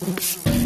چرا 0.00 0.63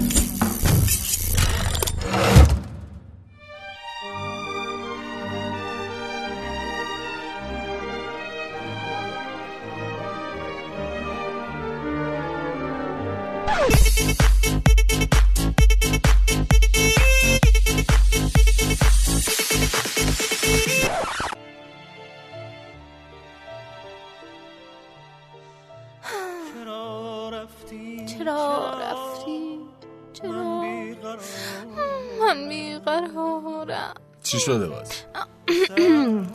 چی 34.28 34.38
شده 34.41 34.66
باز 34.66 34.88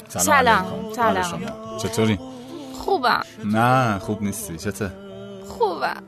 سلام. 0.08 0.94
سلام. 0.96 1.42
چطوری 1.84 2.20
خوبم 2.86 3.24
نه 3.44 4.00
خوب 4.00 4.24
نیستی。چته 4.24 4.92
خوبم 5.58 6.04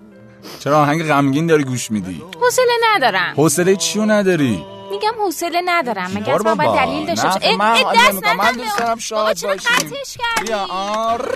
چرا 0.59 0.79
آهنگ 0.81 1.03
غمگین 1.07 1.47
داری 1.47 1.63
گوش 1.63 1.91
میدی؟ 1.91 2.23
حوصله 2.41 2.65
ندارم. 2.95 3.33
حوصله 3.37 3.75
چیو 3.75 4.05
نداری؟ 4.05 4.65
میگم 4.91 5.11
حوصله 5.19 5.61
ندارم. 5.65 6.11
مگه 6.15 6.33
از 6.33 6.43
بابا. 6.43 6.75
دلیل 6.75 7.05
داشته 7.05 7.27
باشه 7.27 7.55
حال 7.57 7.95
دست 7.95 8.09
نمی‌کنم. 8.13 8.37
من 8.37 8.45
نزن. 8.45 8.57
دوست 8.57 8.77
دارم 8.77 8.97
شاد 8.99 9.25
باشیم. 9.27 9.49
قطعش 9.51 10.17
کردی؟ 10.17 10.47
بیا. 10.47 10.65
آر 10.69 11.31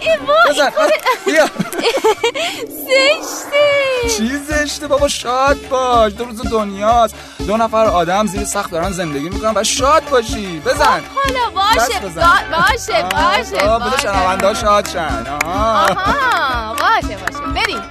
ای 0.00 0.08
بزن. 0.50 0.70
بیا. 1.26 1.46
زشته. 2.86 4.16
چی 4.16 4.36
زشته 4.36 4.86
بابا؟ 4.86 5.08
شاد 5.08 5.68
باش. 5.68 6.12
دو 6.12 6.24
روز 6.24 6.42
دنیاست. 6.52 7.14
دو 7.50 7.56
نفر 7.56 7.86
آدم 7.86 8.26
زیر 8.26 8.44
سخت 8.44 8.70
دارن 8.70 8.90
زندگی 8.92 9.28
می‌کنن 9.28 9.52
و 9.56 9.64
شاد 9.64 10.08
باشی. 10.10 10.60
بزن. 10.60 11.00
حالا 11.14 11.50
باشه. 11.54 12.00
بزن. 12.00 12.20
با- 12.20 12.56
باشه 12.56 13.02
باشه 13.02 13.56
بده 13.56 13.78
باشه. 13.78 13.98
شنونده 14.02 14.54
شاد 14.54 14.88
شن. 14.88 15.26
آه. 15.44 15.90
آها. 15.90 16.74
باشه 16.74 17.16
باشه. 17.16 17.52
بریم. 17.54 17.82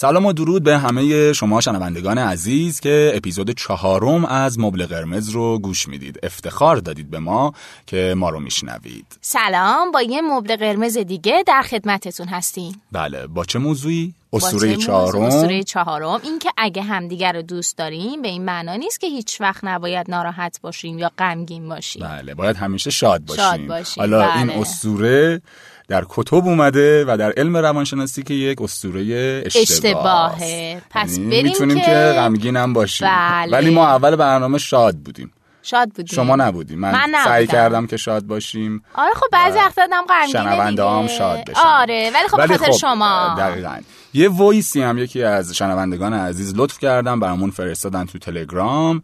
سلام 0.00 0.26
و 0.26 0.32
درود 0.32 0.62
به 0.62 0.78
همه 0.78 1.32
شما 1.32 1.60
شنوندگان 1.60 2.18
عزیز 2.18 2.80
که 2.80 3.12
اپیزود 3.14 3.50
چهارم 3.50 4.24
از 4.24 4.58
مبل 4.58 4.86
قرمز 4.86 5.28
رو 5.28 5.58
گوش 5.58 5.88
می‌دید. 5.88 6.18
افتخار 6.22 6.76
دادید 6.76 7.10
به 7.10 7.18
ما 7.18 7.52
که 7.86 8.14
ما 8.16 8.30
رو 8.30 8.40
میشنوید. 8.40 9.06
سلام 9.20 9.90
با 9.90 10.02
یه 10.02 10.20
مبل 10.20 10.56
قرمز 10.56 10.98
دیگه 10.98 11.44
در 11.46 11.62
خدمتتون 11.62 12.28
هستیم. 12.28 12.82
بله 12.92 13.26
با 13.26 13.44
چه 13.44 13.58
موضوعی؟ 13.58 14.14
اسطوره 14.32 14.76
چه 14.76 14.82
چهارم؟ 14.86 15.22
اسطوره 15.22 15.62
چهارم 15.62 16.20
این 16.22 16.38
که 16.38 16.50
اگه 16.56 16.82
همدیگر 16.82 17.32
رو 17.32 17.42
دوست 17.42 17.78
داریم 17.78 18.22
به 18.22 18.28
این 18.28 18.44
معنا 18.44 18.76
نیست 18.76 19.00
که 19.00 19.06
هیچ 19.06 19.40
وقت 19.40 19.64
نباید 19.64 20.10
ناراحت 20.10 20.60
باشیم 20.62 20.98
یا 20.98 21.10
غمگین 21.18 21.68
باشیم 21.68 22.02
بله 22.02 22.34
باید 22.34 22.56
همیشه 22.56 22.90
شاد 22.90 23.20
باشیم, 23.24 23.44
شاد 23.44 23.60
باشیم، 23.66 24.02
حالا 24.02 24.18
بله. 24.28 24.38
این 24.38 24.50
اسطوره 24.50 25.40
در 25.88 26.04
کتب 26.08 26.34
اومده 26.34 27.04
و 27.04 27.16
در 27.16 27.32
علم 27.36 27.56
روانشناسی 27.56 28.22
که 28.22 28.34
یک 28.34 28.62
اسطوره 28.62 29.02
اشتباه 29.46 29.62
اشتباهه. 29.62 30.82
پس 30.90 31.18
بریم 31.18 31.42
می‌تونیم 31.44 31.76
که- 31.78 31.84
که 31.84 32.12
غمگین 32.16 32.56
هم 32.56 32.72
باشیم 32.72 33.08
بله. 33.08 33.52
ولی 33.52 33.70
ما 33.70 33.86
اول 33.88 34.16
برنامه 34.16 34.58
شاد 34.58 34.96
بودیم 34.96 35.32
شاد 35.62 35.88
بودیم 35.88 36.16
شما 36.16 36.36
نبودیم 36.36 36.78
من, 36.78 37.10
من 37.10 37.24
سعی. 37.24 37.46
کردم 37.46 37.86
که 37.86 37.96
شاد 37.96 38.24
باشیم 38.24 38.84
آره 38.94 39.14
خب 39.14 39.26
بعضی 39.32 39.58
وقتا 39.58 39.82
آدم 39.82 40.04
غمگینه. 40.08 40.90
هم 40.90 41.06
شاد 41.06 41.44
بشن 41.44 41.60
آره 41.64 42.10
ولی 42.14 42.28
خب 42.28 42.36
به 42.36 42.56
خاطر 42.56 42.72
شما 42.72 43.34
دقیقا 43.38 43.78
یه 44.14 44.28
voice 44.28 44.73
ی 44.73 44.82
هم 44.82 44.98
یکی 44.98 45.22
از 45.22 45.54
شنوندگان 45.56 46.14
عزیز 46.14 46.52
لطف 46.56 46.78
کردن 46.78 47.20
برامون 47.20 47.50
فرستادن 47.50 48.04
تو 48.04 48.18
تلگرام 48.18 49.02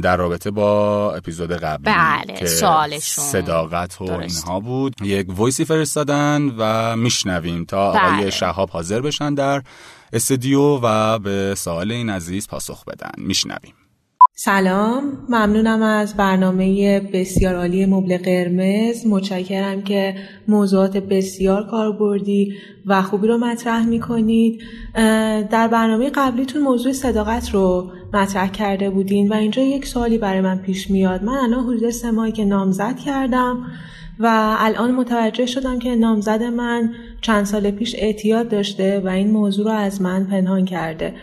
در 0.00 0.16
رابطه 0.16 0.50
با 0.50 1.14
اپیزود 1.14 1.52
قبلی 1.52 1.94
بله، 1.94 2.38
که 2.38 2.46
سوالشون. 2.46 3.24
صداقت 3.24 4.00
و 4.00 4.06
درست. 4.06 4.44
اینها 4.46 4.60
بود 4.60 4.94
یک 5.02 5.26
voice 5.28 5.58
ی 5.58 5.64
فرستادن 5.64 6.54
و 6.58 6.96
میشنویم 6.96 7.64
تا 7.64 7.88
آقای 7.88 8.20
بله. 8.20 8.30
شهاب 8.30 8.70
حاضر 8.70 9.00
بشن 9.00 9.34
در 9.34 9.62
استودیو 10.12 10.60
و 10.82 11.18
به 11.18 11.54
سوال 11.54 11.92
این 11.92 12.10
عزیز 12.10 12.48
پاسخ 12.48 12.84
بدن 12.84 13.12
میشنویم 13.16 13.74
سلام 14.36 15.26
ممنونم 15.28 15.82
از 15.82 16.16
برنامه 16.16 17.00
بسیار 17.00 17.54
عالی 17.54 17.86
مبل 17.86 18.18
قرمز. 18.18 19.06
متشکرم 19.06 19.82
که 19.82 20.14
موضوعات 20.48 20.96
بسیار 20.96 21.66
کاربردی 21.70 22.52
و 22.86 23.02
خوبی 23.02 23.28
رو 23.28 23.38
مطرح 23.38 23.86
می 23.86 24.00
کنید 24.00 24.60
در 25.50 25.68
برنامه 25.68 26.10
قبلیتون 26.10 26.62
موضوع 26.62 26.92
صداقت 26.92 27.50
رو 27.50 27.90
مطرح 28.14 28.50
کرده 28.50 28.90
بودین 28.90 29.28
و 29.28 29.34
اینجا 29.34 29.62
یک 29.62 29.86
سوالی 29.86 30.18
برای 30.18 30.40
من 30.40 30.58
پیش 30.58 30.90
میاد. 30.90 31.22
من 31.22 31.36
الان 31.36 31.64
حدود 31.64 31.90
سه 31.90 32.10
ماهی 32.10 32.32
که 32.32 32.44
نامزد 32.44 32.98
کردم 32.98 33.66
و 34.18 34.56
الان 34.58 34.94
متوجه 34.94 35.46
شدم 35.46 35.78
که 35.78 35.96
نامزد 35.96 36.42
من 36.42 36.94
چند 37.20 37.44
سال 37.44 37.70
پیش 37.70 37.94
اعتیاد 37.98 38.48
داشته 38.48 39.00
و 39.00 39.08
این 39.08 39.30
موضوع 39.30 39.64
رو 39.64 39.70
از 39.70 40.02
من 40.02 40.26
پنهان 40.26 40.64
کرده. 40.64 41.14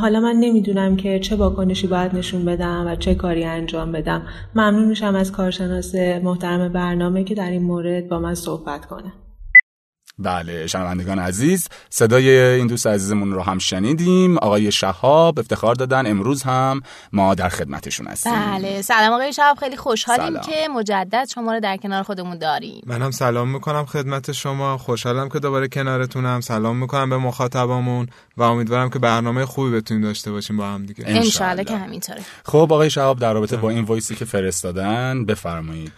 حالا 0.00 0.20
من 0.20 0.36
نمی‌دونم 0.36 0.96
که 0.96 1.18
چه 1.18 1.36
واکنشی 1.36 1.86
باید 1.86 2.14
نشون 2.14 2.44
بدم 2.44 2.84
و 2.86 2.96
چه 2.96 3.14
کاری 3.14 3.44
انجام 3.44 3.92
بدم. 3.92 4.22
ممنون 4.54 4.84
میشم 4.88 5.14
از 5.14 5.32
کارشناس 5.32 5.94
محترم 5.94 6.72
برنامه 6.72 7.24
که 7.24 7.34
در 7.34 7.50
این 7.50 7.62
مورد 7.62 8.08
با 8.08 8.18
من 8.18 8.34
صحبت 8.34 8.86
کنه. 8.86 9.12
بله 10.18 10.66
شنوندگان 10.66 11.18
عزیز 11.18 11.68
صدای 11.90 12.30
این 12.30 12.66
دوست 12.66 12.86
عزیزمون 12.86 13.32
رو 13.32 13.42
هم 13.42 13.58
شنیدیم. 13.58 14.38
آقای 14.38 14.72
شهاب 14.72 15.38
افتخار 15.38 15.74
دادن 15.74 16.06
امروز 16.06 16.42
هم 16.42 16.80
ما 17.12 17.34
در 17.34 17.48
خدمتشون 17.48 18.06
هستیم. 18.06 18.32
بله 18.32 18.82
سلام 18.82 19.12
آقای 19.12 19.32
شهاب 19.32 19.58
خیلی 19.58 19.76
خوشحالیم 19.76 20.28
سلام. 20.28 20.42
که 20.42 20.68
مجدد 20.74 21.28
شما 21.34 21.52
رو 21.52 21.60
در 21.60 21.76
کنار 21.76 22.02
خودمون 22.02 22.38
داریم. 22.38 22.82
منم 22.86 23.10
سلام 23.10 23.48
می‌کنم 23.48 23.86
خدمت 23.86 24.32
شما. 24.32 24.78
خوشحالم 24.78 25.28
که 25.28 25.38
دوباره 25.38 25.68
کنارتونم. 25.68 26.40
سلام 26.40 26.76
می‌کنم 26.76 27.10
به 27.10 27.16
مخاطبامون 27.16 28.06
و 28.36 28.42
امیدوارم 28.42 28.90
که 28.90 28.98
برنامه 28.98 29.44
خوبی 29.44 29.70
بتونیم 29.70 30.02
داشته 30.02 30.30
باشیم 30.30 30.56
با 30.56 30.66
هم 30.66 30.86
دیگه. 30.86 31.00
انشالله. 31.00 31.24
انشالله 31.24 31.64
که 31.64 31.76
همینطوره. 31.76 32.20
خب 32.44 32.68
آقای 32.72 32.90
شهاب 32.90 33.18
در 33.18 33.32
رابطه 33.32 33.56
با 33.56 33.70
این 33.70 33.84
voice 33.84 34.09
ی 34.09 34.14
که 34.14 34.24
فرستادن 34.24 35.24
بفرمایید. 35.24 35.92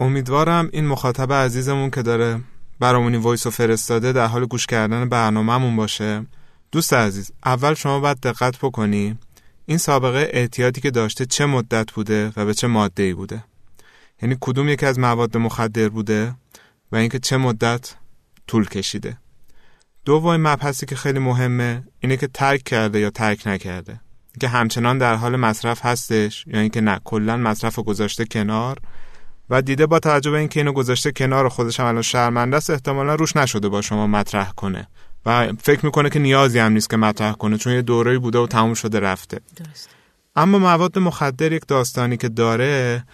امیدوارم 0.00 0.68
این 0.72 0.86
مخاطب 0.86 1.32
عزیزمون 1.32 1.90
که 1.90 2.02
داره 2.02 2.40
برامون 2.80 3.14
این 3.14 3.22
voice 3.22 3.46
فرستاده 3.46 4.12
در 4.12 4.26
حال 4.26 4.46
گوش 4.46 4.66
کردن 4.66 5.08
برنامهمون 5.08 5.76
باشه. 5.76 6.26
دوست 6.72 6.92
عزیز 6.92 7.32
اول 7.44 7.74
شما 7.74 8.00
باید 8.00 8.20
دقت 8.20 8.58
بکنی 8.58 9.18
این 9.66 9.78
سابقه 9.78 10.28
اعتیادی 10.32 10.80
که 10.80 10.90
داشته 10.90 11.26
چه 11.26 11.46
مدت 11.46 11.92
بوده 11.92 12.32
و 12.36 12.44
به 12.44 12.54
چه 12.54 12.66
ماده 12.66 13.02
ای 13.02 13.14
بوده. 13.14 13.44
یعنی 14.22 14.36
کدوم 14.40 14.68
یکی 14.68 14.86
از 14.86 14.98
مواد 14.98 15.36
مخدر 15.36 15.88
بوده 15.88 16.34
و 16.92 16.96
اینکه 16.96 17.18
چه 17.18 17.36
مدت 17.36 17.94
طول 18.46 18.68
کشیده. 18.68 19.18
دومین 20.04 20.40
مبحثی 20.40 20.86
که 20.86 20.96
خیلی 20.96 21.18
مهمه 21.18 21.82
اینه 22.00 22.16
که 22.16 22.26
ترک 22.26 22.62
کرده 22.62 23.00
یا 23.00 23.10
ترک 23.10 23.46
نکرده. 23.46 24.00
که 24.40 24.48
همچنان 24.48 24.98
در 24.98 25.14
حال 25.14 25.36
مصرف 25.36 25.84
هستش 25.84 26.44
یا 26.46 26.60
اینکه 26.60 26.80
نه 26.80 27.00
کلا 27.04 27.36
مصرف 27.36 27.74
رو 27.74 27.82
گذاشته 27.82 28.24
کنار 28.24 28.78
و 29.50 29.62
دیده 29.62 29.86
با 29.86 29.98
توجه 29.98 30.30
به 30.30 30.38
اینکه 30.38 30.60
اینو 30.60 30.72
گذاشته 30.72 31.12
کنار 31.12 31.48
خودش 31.48 31.80
هم 31.80 31.86
الان 31.86 32.02
شرمنده 32.02 32.56
است 32.56 32.70
احتمالا 32.70 33.14
روش 33.14 33.36
نشده 33.36 33.68
با 33.68 33.82
شما 33.82 34.06
مطرح 34.06 34.52
کنه. 34.52 34.88
و 35.26 35.52
فکر 35.62 35.86
می‌کنه 35.86 36.10
که 36.10 36.18
نیازی 36.18 36.58
هم 36.58 36.72
نیست 36.72 36.90
که 36.90 36.96
مطرح 36.96 37.32
کنه 37.32 37.58
چون 37.58 37.72
یه 37.72 37.82
دوره‌ای 37.82 38.18
بوده 38.18 38.38
و 38.38 38.46
تموم 38.46 38.74
شده 38.74 39.00
رفته. 39.00 39.40
درست 39.56 39.88
اما 40.36 40.58
مواد 40.58 40.98
مخدر 40.98 41.52
یک 41.52 41.62
داستانی 41.68 42.16
که 42.16 42.28
داره 42.28 43.04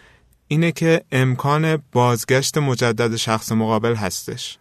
اینه 0.49 0.73
که 0.73 1.03
امکان 1.13 1.83
بازگشت 1.93 2.59
مجدد 2.59 3.17
شخص 3.17 3.53
مقابل 3.53 3.95
هستش. 3.95 4.59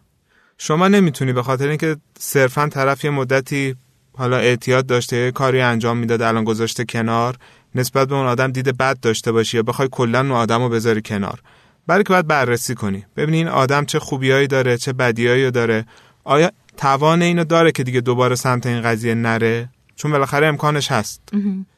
شما 0.58 0.88
نمی‌تونی 0.88 1.34
به 1.34 1.44
خاطر 1.44 1.68
اینکه 1.68 1.98
صرفا 2.20 2.68
طرف 2.68 3.04
یه 3.04 3.12
مدتی 3.12 3.76
حالا 4.18 4.38
اعتیاد 4.38 4.86
داشته 4.86 5.18
یه 5.18 5.32
کاری 5.32 5.62
انجام 5.62 5.98
می‌داد 5.98 6.22
الان 6.22 6.44
گذاشته 6.44 6.86
کنار 6.86 7.36
نسبت 7.76 8.08
به 8.08 8.16
اون 8.16 8.26
آدم 8.28 8.52
دید 8.52 8.78
بد 8.78 9.00
داشته 9.00 9.32
باشی 9.32 9.58
یا 9.58 9.64
بخوای 9.64 9.88
کلا 9.92 10.20
اون 10.20 10.32
آدم 10.32 10.62
رو 10.64 10.70
بذاری 10.70 11.02
کنار. 11.02 11.42
بلکه 11.88 12.10
باید 12.10 12.28
بررسی 12.28 12.76
کنی. 12.76 13.06
ببینی 13.18 13.38
این 13.38 13.48
آدم 13.48 13.86
چه 13.86 14.00
خوبیایی 14.00 14.48
داره 14.48 14.78
چه 14.78 14.94
بدیایی 14.94 15.52
داره. 15.52 15.86
آیا 16.24 16.52
توان 16.78 17.22
اینو 17.22 17.44
داره 17.44 17.72
که 17.72 17.84
دیگه 17.84 18.02
دوباره 18.02 18.36
سمت 18.36 18.66
این 18.66 18.82
قضیه 18.82 19.16
نره؟ 19.16 19.70
چون 19.96 20.12
بالاخره 20.12 20.48
امکانش 20.48 20.92
هست. 20.92 21.22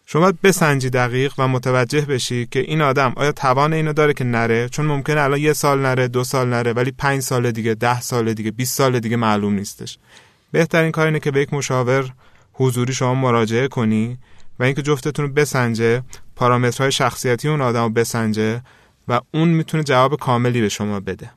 شما 0.05 0.21
باید 0.21 0.41
بسنجی 0.41 0.89
دقیق 0.89 1.33
و 1.37 1.47
متوجه 1.47 2.01
بشی 2.01 2.47
که 2.51 2.59
این 2.59 2.81
آدم 2.81 3.13
آیا 3.15 3.31
توان 3.31 3.73
اینو 3.73 3.93
داره 3.93 4.13
که 4.13 4.23
نره؟ 4.23 4.69
چون 4.69 4.85
ممکنه 4.85 5.21
الان 5.21 5.39
یه 5.39 5.53
سال 5.53 5.79
نره 5.79 6.07
دو 6.07 6.23
سال 6.23 6.49
نره 6.49 6.73
ولی 6.73 6.91
پنج 6.91 7.21
سال 7.21 7.51
دیگه 7.51 7.73
ده 7.73 8.01
سال 8.01 8.33
دیگه 8.33 8.51
20 8.51 8.77
سال 8.77 8.99
دیگه 8.99 9.15
معلوم 9.15 9.53
نیستش. 9.53 9.97
بهترین 10.51 10.91
کار 10.91 11.05
اینه 11.05 11.19
که 11.19 11.31
به 11.31 11.41
یک 11.41 11.53
مشاور 11.53 12.13
حضوری 12.53 12.93
شما 12.93 13.15
مراجعه 13.15 13.67
کنی 13.67 14.17
و 14.59 14.63
اینکه 14.63 14.81
جفتتون 14.81 15.25
رو 15.25 15.33
بسنجه 15.33 16.03
پارامترهای 16.35 16.91
شخصیتی 16.91 17.47
اون 17.47 17.61
آدم 17.61 17.83
رو 17.83 17.89
بسنجه 17.89 18.61
و 19.07 19.21
اون 19.33 19.47
می‌تونه 19.47 19.83
جواب 19.83 20.15
کاملی 20.15 20.61
به 20.61 20.69
شما 20.69 20.99
بده. 20.99 21.31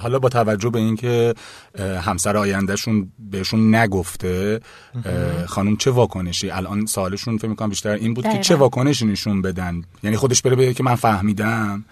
حالا 0.00 0.18
با 0.18 0.28
توجه 0.28 0.70
به 0.70 0.78
اینکه 0.78 1.34
همسر 1.78 2.36
آیندهشون 2.36 3.12
بهشون 3.30 3.74
نگفته 3.74 4.60
خانم 5.46 5.76
چه 5.76 5.90
واکنشی؟ 5.90 6.50
الان 6.50 6.86
سوالشون 6.86 7.38
فکر 7.38 7.48
می‌کنم 7.48 7.68
بیشتر 7.68 7.90
این 7.90 8.14
بود 8.14 8.28
که 8.28 8.38
چه 8.38 8.56
واکنشی 8.56 9.06
نشون 9.06 9.42
بدن؟ 9.42 9.82
یعنی 10.02 10.16
خودش 10.16 10.42
بره 10.42 10.56
بگه 10.56 10.74
که 10.74 10.82
من 10.82 10.94
فهمیدم 10.94 11.84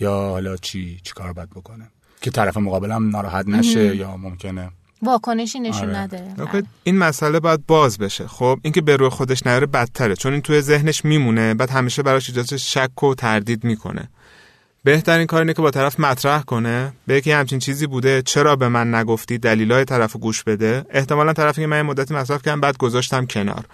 یا 0.00 0.12
حالا 0.12 0.56
چی 0.56 1.00
چی 1.02 1.12
کار 1.14 1.32
باید 1.32 1.50
بکنه؟ 1.50 1.90
که 2.20 2.30
طرف 2.30 2.56
مقابلم 2.56 3.10
ناراحت 3.10 3.48
نشه 3.48 3.96
یا 3.96 4.16
ممکنه. 4.16 4.70
واکنشی 5.02 5.60
نشون 5.60 5.88
آره. 5.88 5.98
نداره 5.98 6.62
این 6.84 6.98
مسئله 6.98 7.40
باید 7.40 7.66
باز 7.66 7.98
بشه. 7.98 8.26
خب 8.26 8.58
اینکه 8.62 8.80
به 8.80 8.96
روی 8.96 9.08
خودش 9.08 9.46
نیاره 9.46 9.66
بدتره. 9.66 10.16
چون 10.16 10.32
این 10.32 10.42
توی 10.42 10.60
ذهنش 10.60 11.04
میمونه 11.04 11.54
بعد 11.54 11.70
همیشه 11.70 12.02
براش 12.02 12.28
ایجاد 12.28 12.56
شک 12.56 13.02
و 13.02 13.14
تردید 13.14 13.64
می‌کنه. 13.64 14.10
بهترین 14.84 15.26
کار 15.26 15.40
اینه 15.40 15.52
که 15.52 15.62
با 15.62 15.70
طرف 15.70 16.00
مطرح 16.00 16.42
کنه 16.42 16.92
به 17.06 17.20
که 17.20 17.36
همچین 17.36 17.58
چیزی 17.58 17.86
بوده 17.86 18.22
چرا 18.22 18.56
به 18.56 18.68
من 18.68 18.94
نگفتی 18.94 19.38
دلیلای 19.38 19.84
طرف 19.84 20.16
گوش 20.16 20.42
بده؟ 20.42 20.84
احتمالا 20.90 21.32
طرفی 21.32 21.60
که 21.60 21.66
من 21.66 21.82
مدتی 21.82 22.14
مصرف 22.14 22.42
کردم 22.42 22.60
بعد 22.60 22.76
گذاشتم 22.78 23.26
کنار. 23.26 23.64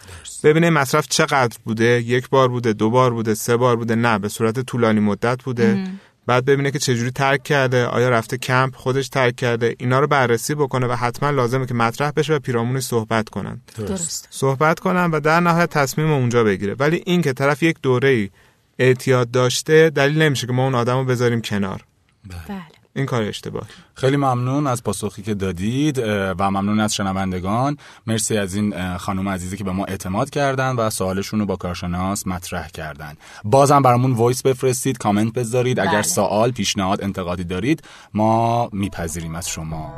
ببینه 0.44 0.70
مصرف 0.70 1.08
چقدر 1.08 1.56
بوده؟ 1.64 1.84
یک 1.84 2.28
بار 2.28 2.48
بوده 2.48 2.72
دو 2.72 2.90
بار 2.90 3.12
بوده 3.12 3.34
سه 3.34 3.56
بار 3.56 3.76
بوده؟ 3.76 3.94
نه 3.94 4.18
به 4.18 4.28
صورت 4.28 4.60
طولانی 4.60 5.00
مدت 5.00 5.42
بوده. 5.42 5.84
بعد 6.26 6.44
ببینه 6.44 6.70
که 6.70 6.78
چجوری 6.78 7.10
ترک 7.10 7.42
کرده 7.42 7.86
آیا 7.86 8.08
رفته 8.08 8.38
کمپ 8.38 8.74
خودش 8.74 9.08
ترک 9.08 9.36
کرده 9.36 9.74
اینا 9.78 10.00
رو 10.00 10.06
بررسی 10.06 10.54
بکنه 10.54 10.86
و 10.86 10.92
حتما 10.92 11.30
لازمه 11.30 11.66
که 11.66 11.74
مطرح 11.74 12.10
بشه 12.16 12.34
و 12.34 12.38
پیرامونش 12.38 12.82
صحبت 12.82 13.28
کنن. 13.28 13.60
درست. 13.76 14.28
صحبت 14.30 14.80
کنن 14.80 15.10
و 15.10 15.20
در 15.20 15.40
نهایت 15.40 15.70
تصمیم 15.70 16.10
اونجا 16.10 16.44
بگیره. 16.44 16.74
ولی 16.78 17.02
این 17.06 17.22
که 17.22 17.32
طرف 17.32 17.62
یک 17.62 17.76
دوره 17.82 18.30
اعتیاد 18.78 19.30
داشته 19.30 19.90
دلیل 19.90 20.22
نمیشه 20.22 20.46
که 20.46 20.52
ما 20.52 20.64
اون 20.64 20.74
آدم 20.74 20.98
رو 20.98 21.04
بذاریم 21.04 21.40
کنار. 21.40 21.84
بله. 22.24 22.62
این 22.94 23.06
کار 23.06 23.22
اشتباه 23.22 23.62
خیلی 23.94 24.16
ممنون 24.16 24.66
از 24.66 24.84
پاسخی 24.84 25.22
که 25.22 25.34
دادید 25.34 25.98
و 25.98 26.50
ممنون 26.50 26.80
از 26.80 26.94
شنوندگان. 26.94 27.76
مرسی 28.06 28.38
از 28.38 28.54
این 28.54 28.96
خانم 28.96 29.28
عزیزی 29.28 29.56
که 29.56 29.64
به 29.64 29.72
ما 29.72 29.84
اعتماد 29.84 30.30
کردن 30.30 30.76
و 30.76 30.90
سوالشون 30.90 31.40
رو 31.40 31.46
با 31.46 31.56
کارشناس 31.56 32.26
مطرح 32.26 32.68
کردن. 32.68 33.14
بازم 33.44 33.82
برامون 33.82 34.12
voice 34.12 34.42
بفرستید 34.42 34.98
کامنت 34.98 35.32
بذارید. 35.32 35.80
اگر 35.80 35.90
بله. 35.90 36.02
سوال 36.02 36.50
پیشنهاد 36.50 37.02
انتقادی 37.02 37.44
دارید 37.44 37.82
ما 38.14 38.68
میپذیریم 38.72 39.34
از 39.34 39.48
شما. 39.48 39.94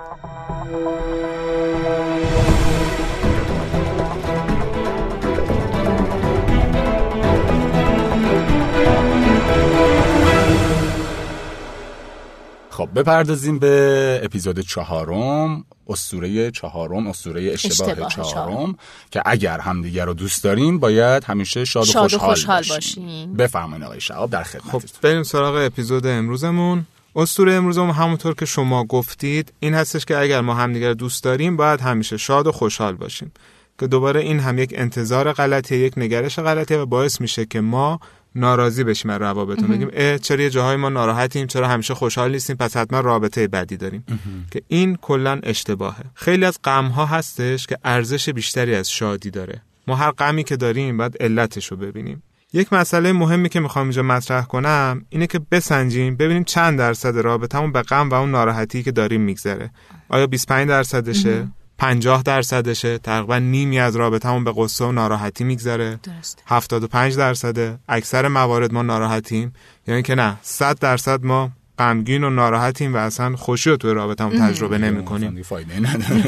خب 12.78 12.88
بپردازیم 12.96 13.58
به 13.58 14.20
اپیزود 14.24 14.60
چهارم 14.60 15.64
اسطوره 15.88 16.50
چهارم 16.50 17.06
اسطوره 17.06 17.42
اشتباه, 17.42 17.88
اشتباه 17.88 18.10
چهارم 18.10 18.30
چهارم. 18.30 18.78
که 19.10 19.22
اگر 19.26 19.60
همدیگر 19.60 20.04
رو 20.04 20.14
دوست 20.14 20.44
دارین 20.44 20.78
باید 20.78 21.24
همیشه 21.24 21.64
شاد 21.64 21.82
و 21.82 21.86
شاد 21.86 22.14
و 22.14 22.18
خوشحال, 22.18 22.34
خوشحال 22.34 22.58
باشین, 22.58 23.04
باشین. 23.04 23.34
بفرمایید 23.34 23.84
آقای 23.84 24.00
شهاب 24.00 24.30
در 24.30 24.42
خب 24.42 24.58
خدمتتون 24.58 25.00
بریم 25.02 25.22
سراغ 25.22 25.54
اپیزود 25.54 26.06
امروزمون 26.06 26.86
اسطوره 27.16 27.52
امروزمون 27.52 27.90
همونطور 27.90 28.34
که 28.34 28.46
شما 28.46 28.84
گفتید 28.84 29.52
این 29.60 29.74
هستش 29.74 30.04
که 30.04 30.18
اگر 30.18 30.40
ما 30.40 30.54
همدیگر 30.54 30.92
دوست 30.92 31.24
داریم 31.24 31.56
باید 31.56 31.80
همیشه 31.80 32.16
شاد 32.16 32.46
و 32.46 32.52
خوشحال 32.52 32.94
باشیم 32.94 33.32
که 33.80 33.86
دوباره 33.86 34.20
این 34.20 34.40
هم 34.40 34.58
یک 34.58 34.74
انتظار 34.76 35.32
غلطیه 35.32 35.78
یک 35.78 35.92
نگرش 35.96 36.38
غلطیه 36.38 36.78
و 36.78 36.86
باعث 36.86 37.20
میشه 37.20 37.46
که 37.46 37.60
ما 37.60 38.00
ناراضی 38.34 38.84
بشیم 38.84 39.10
از 39.10 39.20
روابطمون 39.20 39.70
بگیم 39.70 39.88
اه 39.92 40.18
چرا 40.18 40.42
یه 40.42 40.50
جاهای 40.50 40.76
ما 40.76 40.88
ناراحتیم 40.88 41.46
چرا 41.46 41.68
همیشه 41.68 41.94
خوشحال 41.94 42.30
نیستیم 42.30 42.56
پس 42.56 42.76
حتما 42.76 43.00
رابطه 43.00 43.48
بدی 43.48 43.76
داریم. 43.76 44.04
که 44.50 44.62
این 44.68 44.96
کلا 44.96 45.40
اشتباهه. 45.42 46.04
خیلی 46.14 46.44
از 46.44 46.58
غم 46.64 46.86
ها 46.86 47.06
هستش 47.06 47.66
که 47.66 47.78
ارزش 47.84 48.28
بیشتری 48.28 48.74
از 48.74 48.90
شادی 48.90 49.30
داره. 49.30 49.62
ما 49.86 49.96
هر 49.96 50.10
غمی 50.10 50.44
که 50.44 50.56
داریم 50.56 50.96
باید 50.96 51.16
علتش 51.20 51.66
رو 51.66 51.76
ببینیم. 51.76 52.22
یک 52.52 52.72
مسئله 52.72 53.12
مهمی 53.12 53.48
که 53.48 53.60
می‌خوام 53.60 53.84
اینجا 53.84 54.02
مطرح 54.02 54.44
کنم 54.44 55.04
اینه 55.08 55.26
که 55.26 55.40
بسنجیم 55.50 56.16
ببینیم 56.16 56.44
چند 56.44 56.78
درصد 56.78 57.18
رابطمون 57.18 57.72
به 57.72 57.82
غم 57.82 58.10
و 58.10 58.14
اون 58.14 58.30
ناراحتی 58.30 58.82
که 58.82 58.92
داریم 58.92 59.20
میگذره. 59.20 59.70
آیا 60.08 60.26
25 60.26 60.68
درصدشه؟ 60.68 61.48
50 61.78 62.22
درصدشه. 62.22 62.98
تقریبا 62.98 63.38
نیمی 63.38 63.80
از 63.80 63.96
رابطمون 63.96 64.44
به 64.44 64.52
قصه 64.56 64.84
و 64.84 64.92
ناراحتی 64.92 65.44
میگذره. 65.44 65.98
درست 66.02 66.42
75 66.46 67.16
درصده. 67.16 67.78
اکثر 67.88 68.28
موارد 68.28 68.72
ما 68.72 68.82
ناراحتیم. 68.82 69.52
یعنی 69.86 70.02
که 70.02 70.14
نه 70.14 70.36
100 70.42 70.78
درصد 70.78 71.24
ما 71.24 71.50
غمگین 71.78 72.24
و 72.24 72.30
ناراحتیم 72.30 72.94
و 72.94 72.96
اصلا 72.96 73.36
خوشی 73.36 73.70
رو 73.70 73.76
توی 73.76 73.94
رابطمون 73.94 74.38
تجربه 74.40 74.78
نمی 74.78 75.04
کنیم 75.04 75.28
اصلا 75.28 75.42
فایده 75.42 75.80
نداره. 75.80 76.22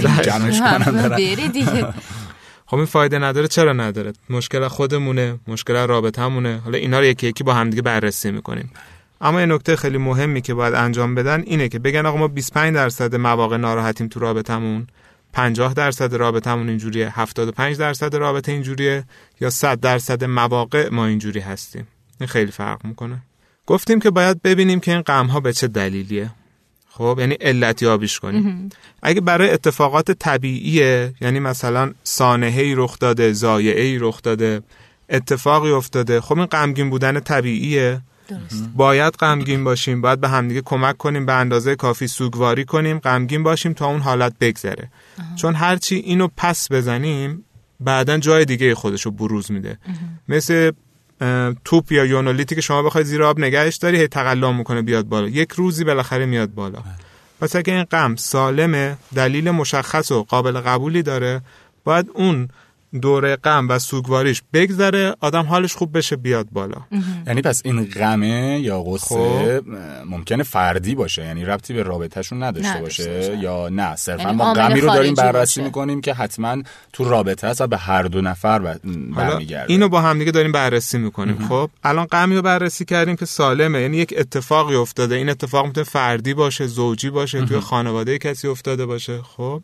خب 2.67 2.77
این 2.77 2.87
فایده 2.87 3.19
نداره. 3.19 3.49
چرا 3.49 3.73
نداره؟ 3.73 4.13
مشکل 4.31 4.69
خودمونه 4.69 5.39
مشکل 5.49 5.87
رابطمونه 5.87 6.61
حالا 6.65 6.79
اینا 6.79 6.99
رو 6.99 7.05
یکی 7.05 7.27
یکی 7.27 7.45
با 7.45 7.55
همدیگه 7.55 7.83
بررسی 7.83 8.31
می‌کنیم. 8.31 8.71
اما 9.21 9.41
یه 9.41 9.47
نکته 9.47 9.77
خیلی 9.77 9.99
مهمی 9.99 10.41
که 10.41 10.55
باید 10.55 10.75
انجام 10.75 11.15
بدن 11.15 11.43
اینه 11.47 11.69
که 11.69 11.79
بگن 11.79 12.07
آقا 12.07 12.19
ما 12.19 12.29
25 12.29 12.75
درصد 12.75 13.17
مواقع 13.17 13.57
ناراحتیم 13.57 14.09
تو 14.09 14.21
رابطمون 14.21 14.87
50 15.33 15.75
درصد 15.75 16.15
رابطمون 16.15 16.69
اینجوریه 16.69 17.19
75 17.21 17.77
درصد 17.77 18.17
رابطه 18.17 18.53
اینجوریه 18.53 19.05
یا 19.41 19.51
100 19.51 19.81
درصد 19.81 20.25
مواقع 20.25 20.89
ما 20.89 21.07
اینجوری 21.07 21.41
هستیم. 21.41 21.87
این 22.21 22.29
خیلی 22.29 22.51
فرق 22.51 22.85
می‌کنه. 22.85 23.23
گفتیم 23.67 24.01
که 24.01 24.11
باید 24.11 24.43
ببینیم 24.43 24.81
که 24.81 24.93
این 24.93 25.01
غم 25.01 25.27
ها 25.27 25.41
به 25.41 25.53
چه 25.53 25.69
دلیلیه. 25.69 26.31
خب 26.89 27.17
یعنی 27.21 27.35
علت 27.35 27.83
یابیش 27.83 28.21
کنیم. 28.21 28.69
اگه 29.03 29.21
برای 29.21 29.51
اتفاقات 29.51 30.11
طبیعیه 30.11 31.15
یعنی 31.21 31.39
مثلا 31.41 31.93
سانحه‌ای 32.03 32.75
رخ 32.75 32.99
داده 32.99 33.33
ضایعه‌ای 33.33 33.99
رخ 33.99 34.23
داده 34.23 34.63
اتفاقی 35.11 35.71
افتاده 35.71 36.21
خب 36.21 36.39
این 36.39 36.47
غمگین 36.47 36.91
بودن 36.91 37.21
طبیعیه. 37.21 38.01
درست. 38.31 38.71
باید 38.77 39.15
غمگین 39.15 39.65
باشیم 39.65 40.01
باید 40.01 40.21
به 40.21 40.29
همدیگه 40.29 40.63
کمک 40.65 40.97
کنیم 40.97 41.27
به 41.27 41.33
اندازه 41.33 41.77
کافی 41.77 42.07
سوگواری 42.07 42.65
کنیم 42.65 42.99
غمگین 42.99 43.43
باشیم 43.43 43.73
تا 43.73 43.87
اون 43.87 44.01
حالت 44.01 44.33
بگذره. 44.41 44.91
چون 45.37 45.55
هرچی 45.55 45.97
اینو 45.97 46.29
پس 46.37 46.73
بزنیم 46.73 47.45
بعدا 47.81 48.19
جای 48.19 48.45
دیگه 48.45 48.75
خودش 48.75 49.03
رو 49.03 49.11
بروز 49.11 49.53
میده. 49.53 49.79
مثل 50.29 50.73
توپ 51.65 51.93
یا 51.93 52.05
یونولیتی 52.05 52.55
که 52.55 52.61
شما 52.61 52.83
بخواید 52.83 53.07
زیر 53.07 53.23
آب 53.23 53.41
نگهش 53.41 53.77
داری 53.77 54.01
هی 54.01 54.09
تقلا 54.09 54.53
می‌کنه 54.53 54.83
بیاد 54.83 55.05
بالا. 55.05 55.29
یک 55.29 55.53
روزی 55.53 55.85
بالاخره 55.85 56.27
میاد 56.27 56.55
بالا. 56.55 56.79
پس 57.41 57.57
اگه 57.57 57.73
این 57.73 57.85
غم 57.85 58.17
سالمه 58.17 58.97
دلیل 59.15 59.51
مشخص 59.51 60.13
و 60.13 60.23
قابل 60.23 60.61
قبولی 60.61 61.03
داره 61.03 61.41
باید 61.85 62.11
اون 62.15 62.49
دوره 63.03 63.37
غم 63.37 63.69
و 63.69 63.79
سوگواریش 63.79 64.43
بگذره 64.53 65.15
آدم 65.21 65.43
حالش 65.43 65.75
خوب 65.75 65.99
بشه 65.99 66.17
بیاد 66.17 66.47
بالا. 66.53 66.77
یعنی 67.27 67.43
پس 67.43 67.63
این 67.65 67.85
غمه 67.85 68.61
یا 68.63 68.83
غصه 68.83 69.61
خب. 69.61 69.65
ممکنه 70.07 70.43
فردی 70.43 70.95
باشه 70.95 71.25
یعنی 71.25 71.45
ربطی 71.45 71.75
به 71.75 71.83
رابطهشون 71.83 72.43
نداشته 72.43 72.77
نداشته 72.77 73.05
باشه 73.05 73.17
باشه. 73.17 73.39
یا 73.39 73.69
نه. 73.69 73.97
صرفا 73.97 74.23
یعنی 74.23 74.37
ما 74.37 74.53
غمی 74.53 74.81
رو 74.81 74.89
داریم 74.89 75.15
بررسی 75.15 75.61
باشه. 75.61 75.63
می‌کنیم 75.63 76.01
که 76.01 76.15
حتما 76.15 76.63
تو 76.93 77.05
رابطه 77.05 77.49
هست 77.49 77.61
و 77.61 77.67
به 77.67 77.77
هر 77.79 78.03
دو 78.03 78.21
نفر 78.21 78.59
برمیگرده. 79.17 79.73
اینو 79.73 79.89
با 79.89 80.01
همدیگه 80.01 80.31
داریم 80.31 80.53
بررسی 80.53 80.99
می‌کنیم. 80.99 81.47
خب 81.49 81.71
الان 81.85 82.07
غمی 82.07 82.37
رو 82.37 82.43
بررسی 82.43 82.85
کردیم 82.85 83.17
که 83.17 83.27
سالمه. 83.27 83.81
یعنی 83.81 83.97
یک 83.97 84.15
اتفاقی 84.19 84.75
افتاده. 84.75 85.15
این 85.15 85.29
اتفاق 85.29 85.67
می‌تونه 85.67 85.85
فردی 85.85 86.35
باشه 86.35 86.67
زوجی 86.67 87.11
باشه 87.11 87.45
توی 87.45 87.61
خانواده 87.61 88.19
کسی 88.19 88.49
افتاده 88.49 88.87
باشه. 88.87 89.23
خب 89.23 89.63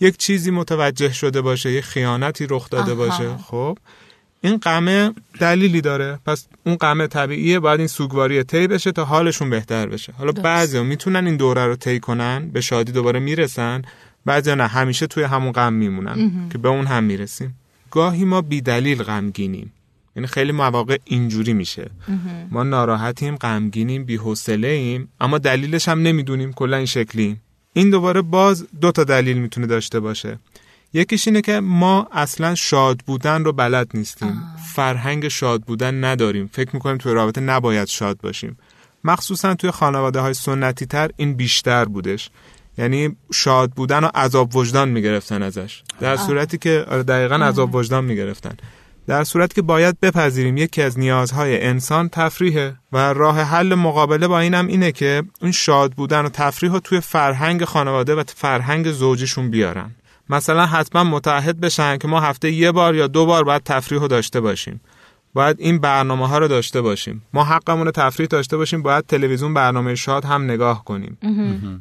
یک 0.00 0.16
چیزی 0.16 0.50
متوجه 0.50 1.12
شده 1.12 1.40
باشه 1.40 1.72
یک 1.72 1.84
خیانتی 1.84 2.46
رخ 2.50 2.70
داده 2.70 2.92
آها. 2.92 2.94
باشه. 2.94 3.36
خب 3.36 3.78
این 4.40 4.56
غمه 4.56 5.12
دلیلی 5.40 5.80
داره. 5.80 6.18
پس 6.26 6.46
اون 6.66 6.76
غمه 6.76 7.06
طبیعیه 7.06 7.60
باید 7.60 7.80
این 7.80 7.86
سوگواری 7.86 8.42
طی 8.42 8.66
بشه 8.66 8.92
تا 8.92 9.04
حالشون 9.04 9.50
بهتر 9.50 9.86
بشه. 9.86 10.12
حالا 10.12 10.32
درست. 10.32 10.44
بعضی 10.44 10.80
می‌تونن 10.80 11.26
این 11.26 11.36
دوره 11.36 11.66
رو 11.66 11.76
طی 11.76 12.00
کنن 12.00 12.50
به 12.52 12.60
شادی 12.60 12.92
دوباره 12.92 13.20
می‌رسن. 13.20 13.82
بعضی 14.24 14.54
نه 14.54 14.66
همیشه 14.66 15.06
توی 15.06 15.22
همون 15.24 15.52
غم 15.52 15.72
میمونن 15.72 16.48
که 16.52 16.58
به 16.58 16.68
اون 16.68 16.86
هم 16.86 17.04
می‌رسیم. 17.04 17.54
گاهی 17.90 18.24
ما 18.24 18.40
بیدلیل 18.40 19.02
غمگینیم. 19.02 19.72
یعنی 20.16 20.26
خیلی 20.26 20.52
مواقع 20.52 20.98
اینجوری 21.04 21.52
میشه. 21.52 21.90
ما 22.50 22.62
ناراحتیم 22.62 23.36
غمگینیم 23.36 24.04
بی‌حوصله 24.04 24.68
ایم 24.68 25.08
اما 25.20 25.38
دلیلش 25.38 25.88
هم 25.88 26.02
نمی‌دونیم 26.02 26.52
کلا 26.52 26.76
این 26.76 26.86
شکلیم. 26.86 27.40
این 27.72 27.90
دوباره 27.90 28.22
باز 28.22 28.66
دو 28.80 28.92
تا 28.92 29.04
دلیل 29.04 29.38
می‌تونه 29.38 29.66
داشته 29.66 30.00
باشه. 30.00 30.38
یکیش 30.92 31.28
اینه 31.28 31.40
که 31.40 31.60
ما 31.60 32.08
اصلا 32.12 32.54
شاد 32.54 33.00
بودن 33.06 33.44
رو 33.44 33.52
بلد 33.52 33.90
نیستیم. 33.94 34.42
فرهنگ 34.74 35.28
شاد 35.28 35.62
بودن 35.62 36.04
نداریم. 36.04 36.50
فکر 36.52 36.70
می‌کنیم 36.72 36.98
توی 36.98 37.14
رابطه 37.14 37.40
نباید 37.40 37.88
شاد 37.88 38.20
باشیم. 38.20 38.58
مخصوصا 39.04 39.54
توی 39.54 39.70
خانواده 39.70 40.20
های 40.20 40.34
سنتی 40.34 40.86
تر 40.86 41.10
این 41.16 41.34
بیشتر 41.34 41.84
بودش. 41.84 42.30
یعنی 42.78 43.16
شاد 43.32 43.70
بودن 43.70 44.04
و 44.04 44.08
عذاب 44.14 44.56
وجدان 44.56 44.88
می‌گرفتن 44.88 45.42
ازش. 45.42 45.82
در 46.00 46.16
صورتی 46.16 46.58
که 46.58 46.84
آره 46.88 47.02
دقیقا 47.02 47.34
عذاب 47.34 47.74
وجدان 47.74 48.04
می‌گرفتن. 48.04 48.56
در 49.10 49.24
صورتی 49.24 49.54
که 49.54 49.62
باید 49.62 50.00
بپذیریم 50.00 50.56
یکی 50.56 50.82
از 50.82 50.98
نیازهای 50.98 51.62
انسان 51.66 52.08
تفریحه 52.08 52.76
و 52.92 53.12
راه 53.12 53.40
حل 53.40 53.74
مقابله 53.74 54.28
با 54.28 54.40
اینم 54.40 54.66
اینه 54.66 54.92
که 54.92 55.22
اون 55.42 55.52
شاد 55.52 55.92
بودن 55.92 56.24
و 56.24 56.28
تفریح 56.28 56.72
رو 56.72 56.80
توی 56.80 57.00
فرهنگ 57.00 57.64
خانواده 57.64 58.14
و 58.14 58.22
فرهنگ 58.36 58.90
زوجیشون 58.90 59.50
بیارن. 59.50 59.90
مثلا 60.28 60.66
حتما 60.66 61.04
متعهد 61.04 61.60
بشن 61.60 61.98
که 61.98 62.08
ما 62.08 62.20
هفته 62.20 62.50
یه 62.50 62.72
بار 62.72 62.94
یا 62.94 63.06
دو 63.06 63.26
بار 63.26 63.44
باید 63.44 63.62
تفریح 63.62 64.00
رو 64.00 64.08
داشته 64.08 64.40
باشیم. 64.40 64.80
باید 65.34 65.56
این 65.60 65.78
برنامه 65.78 66.28
ها 66.28 66.38
رو 66.38 66.48
داشته 66.48 66.80
باشیم. 66.80 67.22
ما 67.32 67.44
حقمون 67.44 67.90
تفریح 67.90 68.28
داشته 68.28 68.56
باشیم 68.56 68.82
باید 68.82 69.06
تلویزیون 69.06 69.54
برنامه 69.54 69.94
شاد 69.94 70.24
هم 70.24 70.44
نگاه 70.44 70.84
کنیم. 70.84 71.18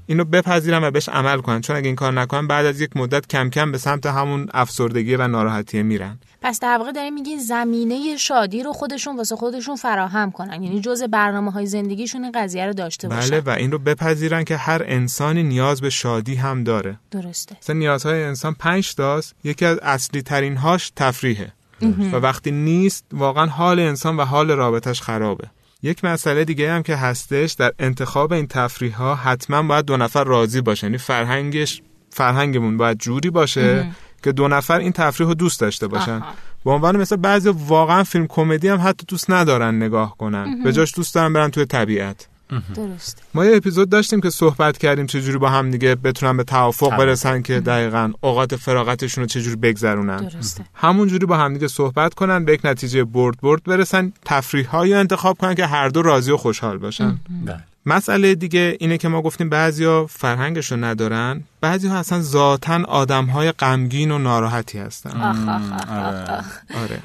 اینو 0.06 0.24
بپذیرم 0.24 0.84
و 0.84 0.92
بهش 0.92 1.10
عمل 1.10 1.42
کنن 1.42 1.62
چون 1.62 1.76
اگه 1.76 1.88
این 1.88 1.96
کار 1.96 2.14
نکنن 2.14 2.48
بعد 2.48 2.66
از 2.66 2.82
یک 2.82 2.98
مدت 2.98 3.28
کم 3.28 3.50
کم 3.50 3.72
به 3.72 3.78
سمت 3.78 4.06
همون 4.06 4.48
افسردگی 4.54 5.16
و 5.16 5.28
ناراحتی 5.28 5.84
میرن. 5.84 6.20
پس 6.42 6.60
در 6.60 6.78
واقع 6.78 6.92
داریم 6.92 7.14
میگی 7.14 7.38
زمینه 7.38 8.18
شادی 8.18 8.64
رو 8.64 8.74
خودشون 8.74 9.18
واسه 9.18 9.36
خودشون 9.36 9.76
فراهم 9.76 10.32
کنن. 10.32 10.64
یعنی 10.64 10.82
جز 10.82 11.04
برنامه 11.04 11.52
های 11.52 11.66
زندگیشون 11.66 12.24
این 12.24 12.32
قضیه 12.36 12.66
رو 12.66 12.74
داشته 12.74 13.08
باشن. 13.08 13.30
بله 13.30 13.40
و 13.40 13.50
این 13.50 13.72
رو 13.72 13.80
بپذیرن 13.80 14.44
که 14.44 14.58
هر 14.58 14.82
انسانی 14.86 15.44
نیاز 15.44 15.82
به 15.82 15.90
شادی 15.90 16.36
هم 16.36 16.64
داره. 16.64 17.00
درسته. 17.12 17.56
مثلا 17.62 17.76
نیازهای 17.76 18.24
انسان 18.24 18.54
پنج 18.54 18.96
تاست. 18.96 19.36
یکی 19.44 19.66
از 19.66 19.78
اصلی 19.78 20.22
ترین 20.22 20.58
هاش 20.58 20.92
تفریحه. 20.96 21.54
و 21.82 22.16
وقتی 22.16 22.52
نیست 22.52 23.06
واقعا 23.12 23.46
حال 23.46 23.80
انسان 23.80 24.18
و 24.18 24.26
حال 24.26 24.52
رابطش 24.52 25.02
خرابه. 25.02 25.48
یک 25.84 26.06
مسئله 26.06 26.46
دیگه 26.46 26.72
هم 26.72 26.84
که 26.84 26.96
هستش 26.96 27.52
در 27.52 27.72
انتخاب 27.80 28.34
این 28.34 28.48
تفریح 28.48 28.96
ها 28.98 29.16
حتما 29.16 29.64
باید 29.64 29.86
دو 29.86 29.98
نفر 29.98 30.24
راضی 30.24 30.62
باشه. 30.62 30.88
یعنی 30.88 30.98
فرهنگش 30.98 31.82
فرهنگمون 32.10 32.78
باید 32.78 32.98
جوری 32.98 33.30
باشه 33.30 33.92
که 34.24 34.32
دو 34.32 34.48
نفر 34.48 34.80
این 34.80 34.92
تفریح 34.92 35.28
رو 35.30 35.36
دوست 35.36 35.60
داشته 35.60 35.88
باشن. 35.88 36.24
به 36.66 36.72
عنوان 36.72 36.98
مثل 36.98 37.16
بعضی 37.16 37.50
واقعا 37.50 38.04
فیلم 38.04 38.28
کمدی 38.28 38.68
هم 38.68 38.80
حتی 38.84 39.06
دوست 39.08 39.32
ندارن 39.32 39.76
نگاه 39.76 40.18
کنن. 40.18 40.64
به 40.64 40.74
جاش 40.74 40.96
دوست 40.96 41.16
دارن 41.16 41.34
برن 41.34 41.50
توی 41.50 41.66
طبیعت. 41.66 42.28
درسته. 42.76 43.22
ما 43.34 43.46
یه 43.46 43.58
اپیزود 43.58 43.90
داشتیم 43.90 44.22
که 44.22 44.30
صحبت 44.30 44.78
کردیم 44.78 45.06
چجوری 45.06 45.38
با 45.38 45.50
هم 45.50 45.72
دیگه 45.72 45.96
بتونن 45.96 46.38
به 46.38 46.44
توافق 46.44 46.98
برسن 46.98 47.42
که 47.42 47.60
دقیقا 47.60 48.12
اوقات 48.22 48.56
فراغتشون 48.56 49.22
رو 49.22 49.28
چجوری 49.28 49.56
بگذرونن. 49.56 50.18
درسته. 50.18 50.64
همونجوری 50.74 51.26
با 51.26 51.38
هم 51.38 51.54
دیگه 51.54 51.68
صحبت 51.68 52.14
کنن 52.14 52.46
به 52.46 52.54
یک 52.54 52.62
نتیجه 52.64 53.04
برد 53.04 53.42
برد 53.42 53.64
برسن 53.64 54.14
تفریح 54.26 54.70
هایی 54.70 54.94
انتخاب 54.94 55.38
کنن 55.38 55.56
که 55.56 55.66
هر 55.66 55.90
دو 55.90 56.02
راضی 56.02 56.32
و 56.32 56.38
خوشحال 56.38 56.78
باشن. 56.78 57.20
بله. 57.46 57.60
مسئله 57.86 58.36
دیگه 58.36 58.78
اینه 58.80 58.98
که 58.98 59.08
ما 59.08 59.22
گفتیم 59.22 59.50
بعضیا 59.50 60.06
فرهنگش 60.10 60.72
رو 60.72 60.78
ندارن 60.78 61.44
بعضیا 61.62 61.94
اصلا 61.96 62.22
ذاتن 62.22 62.84
آدم 62.86 63.26
های 63.26 63.52
غمگین 63.52 64.12
و 64.12 64.18
ناراحتی 64.18 64.80
هستن. 64.80 65.22
آخ 65.22 65.38
آخ 65.48 65.72
آخ 65.72 65.90
آره. 65.90 66.84
آره. 66.84 67.00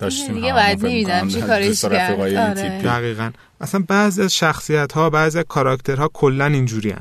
داشتیم 0.00 0.34
دیگه 0.34 0.54
فکر 0.54 0.86
نمی‌دونم 0.86 1.28
چی 1.28 1.40
کارش 1.40 1.84
کرد. 1.84 2.20
آره. 2.20 2.54
تیپی. 2.54 2.84
دقیقا. 2.84 3.30
اصلا 3.60 3.84
بعضی 3.88 4.22
از 4.22 4.34
شخصیت 4.34 4.92
ها 4.92 5.10
بعضی 5.10 5.38
از 5.38 5.44
کاراکترها 5.48 6.10
کلا 6.12 6.46
اینجوری 6.46 6.94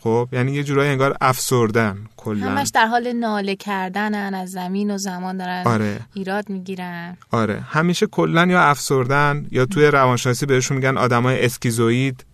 خب 0.00 0.28
یعنی 0.32 0.52
یه 0.52 0.64
جورایی 0.64 0.90
انگار 0.90 1.16
افسردن 1.20 1.98
کلا. 2.16 2.46
همش 2.46 2.70
در 2.74 2.86
حال 2.86 3.12
ناله 3.12 3.56
کردنن 3.56 4.34
از 4.34 4.50
زمین 4.50 4.90
و 4.90 4.98
زمان 4.98 5.36
دارن 5.36 5.62
آره. 5.66 6.00
ایراد 6.14 6.48
می‌گیرن. 6.48 7.16
آره. 7.30 7.60
همیشه 7.68 8.06
کلا 8.06 8.46
یا 8.46 8.60
افسردن 8.62 9.46
یا 9.50 9.66
توی 9.66 9.86
روانشناسی 9.86 10.46
بهشون 10.46 10.76
میگن 10.76 10.98
آدمای 10.98 11.44
اسکیزوئید. 11.44 12.24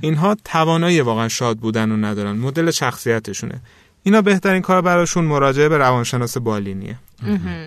اینها 0.00 0.36
توانایی 0.44 1.00
واقعا 1.00 1.28
شاد 1.28 1.58
بودن 1.58 1.90
رو 1.90 1.96
ندارن. 1.96 2.32
مدل 2.32 2.70
شخصیتشونه. 2.70 3.60
اینا 4.02 4.22
بهترین 4.22 4.62
کار 4.62 4.82
براشون 4.82 5.24
مراجعه 5.24 5.68
به 5.68 5.78
روانشناس 5.78 6.38
بالینیه. 6.38 6.98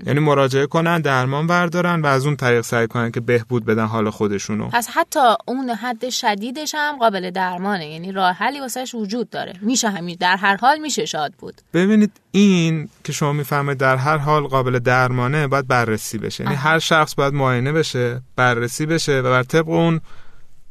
یعنی 0.05 0.19
مراجعه 0.19 0.65
کنن 0.65 1.01
درمان 1.01 1.47
بردارن 1.47 2.01
و 2.01 2.05
از 2.05 2.25
اون 2.25 2.35
طریق 2.35 2.61
سعی 2.61 2.87
کنن 2.87 3.11
که 3.11 3.19
بهبود 3.19 3.65
بدن 3.65 3.85
حال 3.85 4.09
خودشونو. 4.09 4.67
پس 4.67 4.89
حتی 4.93 5.19
اون 5.45 5.69
حد 5.69 6.09
شدیدش 6.09 6.75
هم 6.75 6.97
قابل 6.99 7.31
درمانه. 7.31 7.87
یعنی 7.87 8.11
راه 8.11 8.31
حلی 8.31 8.59
واسهش 8.59 8.95
وجود 8.95 9.29
داره. 9.29 9.53
میشه 9.61 9.89
همین. 9.89 10.17
در 10.19 10.35
هر 10.35 10.55
حال 10.55 10.77
میشه 10.77 11.05
شاد 11.05 11.33
بود. 11.39 11.61
ببینید 11.73 12.11
این 12.31 12.89
که 13.03 13.13
شما 13.13 13.33
می‌فهمید 13.33 13.77
در 13.77 13.95
هر 13.95 14.17
حال 14.17 14.43
قابل 14.47 14.79
درمانه 14.79 15.47
باید 15.47 15.67
بررسی 15.67 16.17
بشه. 16.17 16.43
یعنی 16.43 16.55
هر 16.55 16.79
شخص 16.79 17.15
باید 17.15 17.33
معاینه 17.33 17.71
بشه 17.71 18.21
بررسی 18.35 18.85
بشه 18.85 19.19
و 19.19 19.23
بر 19.23 19.43
طبق 19.43 19.69
اون 19.69 20.01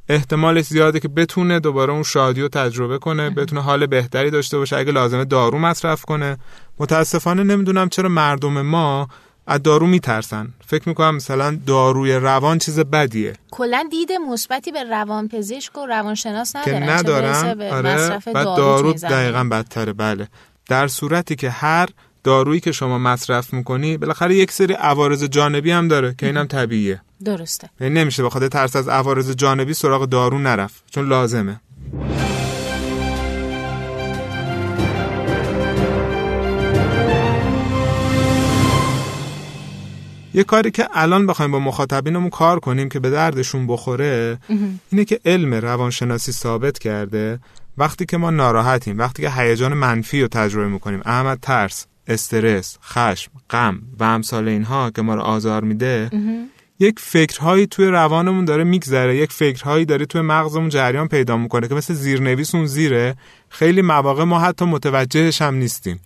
احتمالش 0.09 0.65
زیاده 0.65 1.01
که 1.01 1.09
بتونه 1.09 1.61
دوباره 1.61 1.93
اون 1.93 2.03
شادی 2.03 2.41
رو 2.41 2.49
تجربه 2.49 2.99
کنه 2.99 3.31
بتونه 3.31 3.63
حال 3.63 3.87
بهتری 3.87 4.31
داشته 4.31 4.59
باشه 4.59 4.77
اگه 4.77 4.93
لازمه 4.93 5.25
دارو 5.25 5.59
مصرف 5.59 6.05
کنه. 6.05 6.39
متاسفانه 6.79 7.43
نمی‌دونم 7.43 7.89
چرا 7.89 8.09
مردم 8.09 8.63
ما 8.63 9.09
از 9.47 9.63
دارو 9.63 9.87
میترسن. 9.87 10.49
فکر 10.67 10.89
می‌کنم 10.89 11.15
مثلا 11.15 11.59
داروی 11.67 12.13
روان 12.13 12.59
چیز 12.59 12.81
بدیه. 12.81 13.33
کلا 13.51 13.89
دید 13.91 14.13
مثبتی 14.31 14.73
به 14.73 14.85
روانپزشک 14.85 15.79
و 15.79 15.87
روانشناس 15.87 16.57
که 16.65 16.75
ندارن؟ 16.75 17.23
برسه 17.23 17.47
ندارن 17.47 17.87
آره 17.87 18.21
بعد 18.35 18.45
دارو 18.45 18.93
دارو. 18.93 18.93
دقیقا 18.93 19.45
بدتره. 19.45 19.93
بله. 19.93 20.29
در 20.69 20.89
صورتی 20.89 21.37
که 21.37 21.51
هر 21.51 21.89
دارویی 22.25 22.61
که 22.61 22.73
شما 22.73 22.99
مصرف 22.99 23.53
می‌کنی 23.53 23.97
بالاخره 23.97 24.35
یک 24.35 24.53
سری 24.53 24.75
عوارض 24.75 25.25
جانبی 25.25 25.71
هم 25.71 25.89
داره 25.89 26.15
که 26.19 26.27
اینم 26.27 26.47
طبیعیه. 26.47 27.01
درسته. 27.25 27.71
یعنی 27.81 27.95
نمیشه 28.01 28.23
به 28.23 28.31
خاطر 28.31 28.49
ترس 28.49 28.77
از 28.77 28.89
عوارض 28.89 29.31
جانبی 29.31 29.75
سراغ 29.75 30.05
دارو 30.05 30.39
نرفت 30.39 30.85
چون 30.91 31.09
لازمه. 31.09 31.61
یه 40.35 40.45
کاری 40.45 40.71
که 40.71 40.89
الان 40.93 41.27
بخوایم 41.27 41.51
با 41.51 41.59
مخاطبینمون 41.59 42.31
کار 42.31 42.61
کنیم 42.61 42.89
که 42.89 43.01
به 43.01 43.11
دردشون 43.11 43.67
بخوره 43.67 44.39
اینه 44.93 45.05
که 45.05 45.21
علم 45.25 45.55
روانشناسی 45.55 46.33
ثابت 46.33 46.79
کرده 46.79 47.39
وقتی 47.79 48.07
که 48.07 48.17
ما 48.17 48.31
ناراحتیم 48.31 48.99
وقتی 48.99 49.23
که 49.23 49.31
هیجان 49.31 49.75
منفی 49.75 50.23
رو 50.23 50.29
تجربه 50.29 50.69
می‌کنیم 50.69 51.01
احمد 51.05 51.39
ترس. 51.43 51.87
استرس 52.09 52.79
خشم 52.85 53.33
غم 53.51 53.83
و 53.99 54.05
امثال 54.05 54.49
اینها 54.49 54.91
که 54.91 55.03
ما 55.03 55.15
رو 55.15 55.21
آزار 55.21 55.65
میده 55.65 56.11
یک 56.79 56.99
فکرهایی 56.99 57.67
توی 57.67 57.87
روانمون 57.87 58.45
داره 58.45 58.65
میگذره 58.65 59.17
یک 59.17 59.33
فکرهایی 59.33 59.85
داره 59.85 60.07
توی 60.07 60.21
مغزمون 60.21 60.69
جریان 60.69 61.09
پیدا 61.09 61.37
می‌کنه 61.37 61.69
که 61.69 61.75
مثل 61.75 61.95
زیرنویس 61.95 62.55
اون 62.55 62.67
زیره. 62.67 63.17
خیلی 63.49 63.83
مواقع 63.83 64.25
ما 64.25 64.39
حتی 64.39 64.65
متوجهش 64.65 65.43
هم 65.43 65.55
نیستیم. 65.55 66.01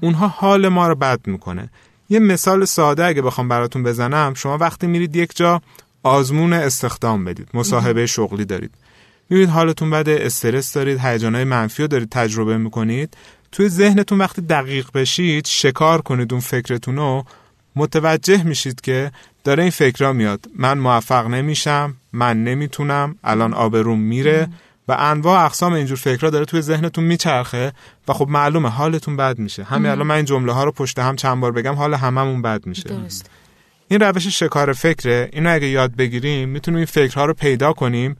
اونها 0.00 0.28
حال 0.28 0.68
ما 0.68 0.88
رو 0.88 0.94
بد 0.94 1.20
می‌کنه. 1.26 1.70
یه 2.08 2.18
مثال 2.18 2.64
ساده 2.64 3.04
اگه 3.04 3.22
بخوام 3.22 3.48
براتون 3.48 3.82
بزنم. 3.82 4.34
شما 4.34 4.58
وقتی 4.58 4.86
میرید 4.86 5.16
یک 5.16 5.36
جا 5.36 5.62
آزمون 6.02 6.52
استخدام 6.52 7.24
بدید. 7.24 7.48
مصاحبه 7.54 8.06
شغلی 8.06 8.44
دارید. 8.44 8.74
می‌بینید 9.30 9.50
حالتون 9.50 9.90
بده 9.90 10.18
استرس 10.20 10.72
دارید 10.72 10.98
هیجانهای 10.98 11.44
منفی 11.44 11.82
رو 11.82 11.88
دارید 11.88 12.08
تجربه 12.08 12.58
می‌کنید. 12.58 13.16
توی 13.52 13.68
ذهنتون 13.68 14.18
وقتی 14.18 14.42
دقیق 14.42 14.88
بشید 14.94 15.46
شکار 15.46 16.00
کنید 16.00 16.32
اون 16.32 16.40
فکرتون 16.40 16.96
رو 16.96 17.24
متوجه 17.76 18.42
میشید 18.42 18.80
که 18.80 19.10
داره 19.44 19.62
این 19.62 19.70
فکرها 19.70 20.12
میاد. 20.12 20.46
من 20.56 20.78
موفق 20.78 21.26
نمیشم 21.26 21.96
من 22.12 22.44
نمی‌تونم 22.44 23.16
الان 23.24 23.54
آبروم 23.54 24.00
میره 24.00 24.48
و 24.88 24.96
انواع 24.98 25.44
اقسام 25.44 25.72
اینجور 25.72 25.96
فکرها 25.96 26.30
داره 26.30 26.44
توی 26.44 26.60
ذهنتون 26.60 27.04
میچرخه 27.04 27.72
و 28.08 28.12
خب 28.12 28.28
معلومه 28.28 28.68
حالتون 28.68 29.16
بد 29.16 29.38
میشه. 29.38 29.64
همین 29.64 29.90
الان 29.90 30.06
من 30.06 30.14
این 30.14 30.24
جمله 30.24 30.52
ها 30.52 30.64
رو 30.64 30.72
پشت 30.72 30.98
هم 30.98 31.16
چند 31.16 31.40
بار 31.40 31.52
بگم 31.52 31.74
حال 31.74 31.94
هممون 31.94 32.42
بد 32.42 32.66
میشه. 32.66 32.82
درست. 32.82 33.30
این 33.88 34.00
روش 34.00 34.26
شکار 34.26 34.72
فکره. 34.72 35.28
اینو 35.32 35.54
اگه 35.54 35.66
یاد 35.66 35.96
بگیریم 35.96 36.48
می‌تونیم 36.48 36.76
این 36.76 36.86
فکرها 36.86 37.24
رو 37.24 37.34
پیدا 37.34 37.72
کنیم 37.72 38.16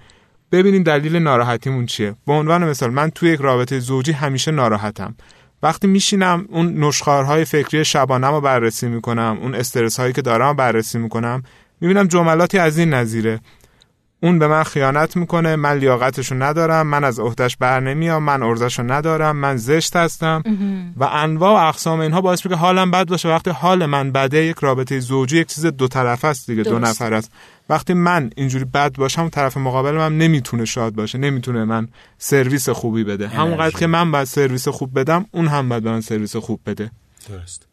ببینیم 0.53 0.83
دلیل 0.83 1.17
ناراحتیمون 1.17 1.87
چیه. 1.87 2.15
به 2.27 2.33
عنوان 2.33 2.65
مثال 2.65 2.91
من 2.91 3.11
توی 3.11 3.31
یک 3.31 3.41
رابطه 3.41 3.79
زوجی 3.79 4.13
همیشه 4.13 4.51
ناراحتم. 4.51 5.15
وقتی 5.63 5.87
میشینم 5.87 6.47
اون 6.49 6.85
نشخارهای 6.85 7.45
فکری 7.45 7.85
شبانم 7.85 8.33
رو 8.33 8.41
بررسی 8.41 8.89
می‌کنم 8.89 9.39
اون 9.43 9.55
استرس 9.55 10.01
هایی 10.01 10.13
که 10.13 10.23
دارم 10.23 10.49
رو 10.49 10.55
بررسی 10.55 10.99
می‌کنم 10.99 11.43
می‌بینم 11.81 12.07
جملاتی 12.07 12.59
از 12.59 12.79
این 12.79 12.95
نظیره. 12.95 13.41
اون 14.23 14.39
به 14.39 14.49
من 14.49 14.63
خیانت 14.63 15.17
می‌کنه 15.17 15.57
من 15.57 15.79
لیاقتشو 15.79 16.35
ندارم 16.35 16.87
من 16.87 17.05
از 17.05 17.21
عهدهش 17.21 17.57
بر 17.57 17.81
نمیام 17.81 18.23
من 18.23 18.43
ارزشو 18.43 18.83
ندارم 18.83 19.37
من 19.37 19.57
زشت 19.57 19.97
هستم. 19.97 20.43
و 20.97 21.05
انواع 21.05 21.53
و 21.53 21.69
اقسام 21.69 22.01
اینها 22.01 22.21
باعث 22.21 22.39
میشه 22.39 22.49
که 22.49 22.55
حالم 22.61 22.91
بد 22.91 23.09
باشه. 23.09 23.29
وقتی 23.29 23.51
حال 23.51 23.87
من 23.87 24.13
بده 24.13 24.45
یک 24.45 24.57
رابطه 24.59 25.01
زوجی 25.01 25.39
یک 25.39 25.47
چیز 25.47 25.67
دو 25.67 25.89
طرفه 25.89 26.29
است 26.29 26.51
دیگه 26.51 26.63
دو. 26.63 26.79
نفر 26.79 27.15
است. 27.15 27.31
وقتی 27.69 27.95
من 27.95 28.31
اینجوری 28.37 28.65
بد 28.65 28.97
باشم 28.97 29.29
طرف 29.29 29.57
مقابلم 29.57 30.01
هم 30.01 30.17
نمی‌تونه 30.17 30.65
شاد 30.65 30.95
باشه 30.95 31.19
نمی‌تونه 31.19 31.65
من 31.65 31.89
سرویس 32.19 32.69
خوبی 32.69 33.05
بده. 33.05 33.29
همونقدر 33.29 33.79
که 33.79 33.87
من 33.87 34.13
باید 34.13 34.27
سرویس 34.27 34.69
خوب 34.69 34.99
بدم 34.99 35.27
اون 35.33 35.49
هم 35.49 35.69
باید 35.69 35.83
به 35.83 35.91
من 35.91 36.01
سرویس 36.01 36.37
خوب 36.37 36.61
بده. 36.67 36.91
درست. 37.29 37.70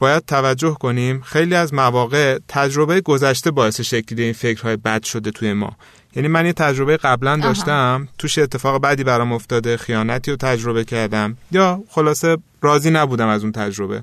باید 0.00 0.24
توجه 0.26 0.74
کنیم 0.74 1.20
خیلی 1.20 1.54
از 1.54 1.74
مواقع 1.74 2.38
تجربه 2.48 3.00
گذشته 3.00 3.50
باعث 3.50 3.80
شکلی 3.80 4.22
این 4.22 4.32
فکرهای 4.32 4.76
بد 4.76 5.02
شده 5.02 5.30
توی 5.30 5.52
ما. 5.52 5.76
یعنی 6.16 6.28
من 6.28 6.46
یه 6.46 6.52
تجربه 6.52 6.96
قبلا 6.96 7.36
داشتم 7.36 8.08
توش 8.18 8.38
اتفاق 8.38 8.80
بدی 8.80 9.04
برام 9.04 9.32
افتاده 9.32 9.76
خیانتی 9.76 10.30
رو 10.30 10.36
تجربه 10.36 10.84
کردم. 10.84 11.36
یا 11.52 11.82
خلاصه 11.90 12.36
راضی 12.62 12.90
نبودم 12.90 13.28
از 13.28 13.42
اون 13.42 13.52
تجربه. 13.52 14.02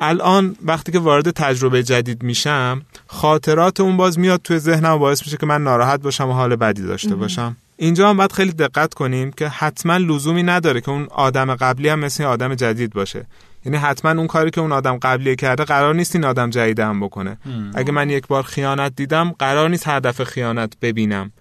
الان 0.00 0.56
وقتی 0.64 0.92
که 0.92 0.98
وارد 0.98 1.30
تجربه 1.30 1.82
جدید 1.82 2.22
میشم 2.22 2.82
خاطرات 3.06 3.80
اون 3.80 3.96
باز 3.96 4.18
میاد 4.18 4.40
توی 4.44 4.58
ذهنم 4.58 4.92
و 4.92 4.98
باعث 4.98 5.22
میشه 5.22 5.36
که 5.36 5.46
من 5.46 5.62
ناراحت 5.62 6.00
باشم 6.00 6.28
و 6.28 6.32
حال 6.32 6.56
بدی 6.56 6.82
داشته 6.82 7.14
باشم. 7.14 7.56
اینجا 7.76 8.10
هم 8.10 8.16
باید 8.16 8.32
خیلی 8.32 8.52
دقت 8.52 8.94
کنیم 8.94 9.32
که 9.32 9.48
حتما 9.48 9.96
لزومی 9.96 10.42
نداره 10.42 10.80
که 10.80 10.88
اون 10.88 11.06
آدم 11.10 11.54
قبلی 11.54 11.88
هم 11.88 11.98
مثل 11.98 12.24
آدم 12.24 12.54
جدید 12.54 12.92
باشه. 12.92 13.26
یعنی 13.68 13.76
حتما 13.76 14.10
اون 14.10 14.26
کاری 14.26 14.50
که 14.50 14.60
اون 14.60 14.72
آدم 14.72 14.96
قبلی 14.96 15.36
کرده 15.36 15.64
قرار 15.64 15.94
نیست 15.94 16.16
این 16.16 16.24
آدم 16.24 16.50
جدید 16.50 16.80
هم 16.80 17.00
بکنه. 17.00 17.38
اگه 17.74 17.92
من 17.92 18.10
یک 18.10 18.26
بار 18.26 18.42
خیانت 18.42 18.96
دیدم 18.96 19.34
قرار 19.38 19.70
نیست 19.70 19.88
هر 19.88 20.00
دفعه 20.00 20.26
خیانت 20.26 20.72
ببینم. 20.82 21.32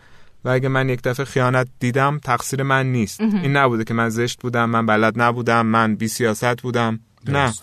و 0.46 0.50
اگه 0.50 0.68
من 0.68 0.90
یک 0.90 1.02
دفعه 1.02 1.26
خیانت 1.26 1.68
دیدم 1.80 2.20
تقصیر 2.24 2.64
من 2.64 2.92
نیست. 2.92 3.22
این 3.22 3.58
نبوده 3.58 3.84
که 3.84 3.94
من 3.94 4.10
زشت 4.10 4.42
بودم 4.42 4.70
من 4.70 4.86
بلد 4.86 5.22
نبودم 5.22 5.66
من 5.66 5.96
بی 5.96 6.08
سیاست 6.08 6.62
بودم. 6.62 7.00
نه. 7.28 7.54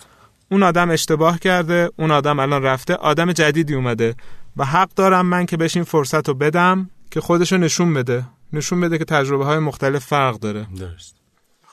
اون 0.50 0.62
آدم 0.62 0.90
اشتباه 0.90 1.38
کرده 1.38 1.90
اون 1.97 2.11
آدم 2.11 2.38
الان 2.38 2.62
رفته 2.62 2.94
آدم 2.94 3.33
جدیدی 3.33 3.75
اومده. 3.75 4.14
و 4.56 4.64
حق 4.64 4.88
دارم 4.97 5.26
من 5.26 5.47
که 5.47 5.56
بهش 5.56 5.76
این 5.76 5.85
فرصت 5.85 6.28
رو 6.28 6.35
بدم 6.35 6.90
که 7.11 7.21
خودشو 7.21 7.56
نشون 7.56 7.94
بده. 7.94 8.25
نشون 8.52 8.80
بده 8.80 8.99
که 8.99 9.04
تجربه 9.04 9.44
های 9.44 9.59
مختلف 9.59 10.04
فرق 10.04 10.38
داره. 10.38 10.66
درست. 10.78 11.24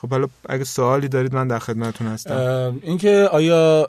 خب 0.02 0.10
حالا 0.10 0.28
اگه 0.48 0.64
سوالی 0.64 1.08
دارید 1.08 1.34
من 1.34 1.48
در 1.48 1.58
خدمتتون 1.58 2.06
هستم. 2.06 2.80
اینکه 2.82 3.28
آیا 3.32 3.88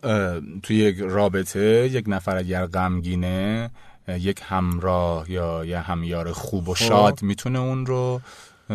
توی 0.64 0.76
یک 0.76 0.98
رابطه 1.00 1.90
یک 1.94 2.06
نفر 2.08 2.38
اگر 2.38 2.66
غمگینه 2.66 3.72
یک 4.08 4.42
همراه 4.44 5.32
یا 5.32 5.66
یه 5.66 5.80
همیار 5.80 6.32
خوب 6.32 6.70
و 6.70 6.76
شاد 6.76 7.22
می‌تونه 7.22 7.60
اون 7.60 7.86
رو 7.86 8.22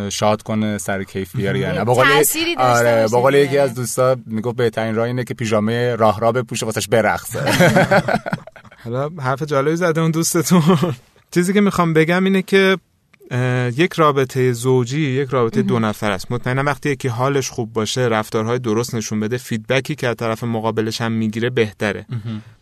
شاد 0.08 0.42
کنه 0.42 0.78
سر 0.78 1.04
کیف 1.04 1.36
بیاره 1.36 1.58
یا 1.58 1.72
نه؟ 1.72 1.84
با 1.84 2.04
آره 2.58 3.08
با 3.08 3.20
قول 3.20 3.34
یکی 3.34 3.58
از 3.58 3.74
دوستا 3.74 4.16
می‌گفت 4.26 4.56
بهترین 4.56 4.94
راه 4.94 5.06
اینه 5.06 5.24
که 5.24 5.34
پیژامه 5.34 5.96
راه 5.96 6.20
را 6.20 6.32
بپوشه 6.32 6.66
واسش 6.66 6.88
برقصه. 6.88 7.40
حالا 8.84 9.10
حرف 9.18 9.42
جالبی 9.42 9.76
زده 9.76 10.00
اون 10.00 10.10
دوستتون. 10.10 10.62
چیزی 11.34 11.52
که 11.52 11.60
می‌خوام 11.60 11.92
بگم 11.92 12.24
اینه 12.24 12.42
که 12.42 12.78
یک 13.76 13.92
رابطه 13.92 14.52
زوجی 14.52 15.00
یک 15.00 15.28
رابطه 15.30 15.62
دو 15.62 15.78
نفر 15.78 16.10
است. 16.10 16.32
مطمئنا 16.32 16.62
وقتی 16.62 16.90
یکی 16.90 17.08
حالش 17.08 17.50
خوب 17.50 17.72
باشه 17.72 18.00
رفتارهای 18.00 18.58
درست 18.58 18.94
نشون 18.94 19.20
بده 19.20 19.36
فیدبکی 19.36 19.94
که 19.94 20.08
از 20.08 20.16
طرف 20.16 20.44
مقابلش 20.44 21.00
هم 21.00 21.12
می‌گیره 21.12 21.50
بهتره. 21.50 22.06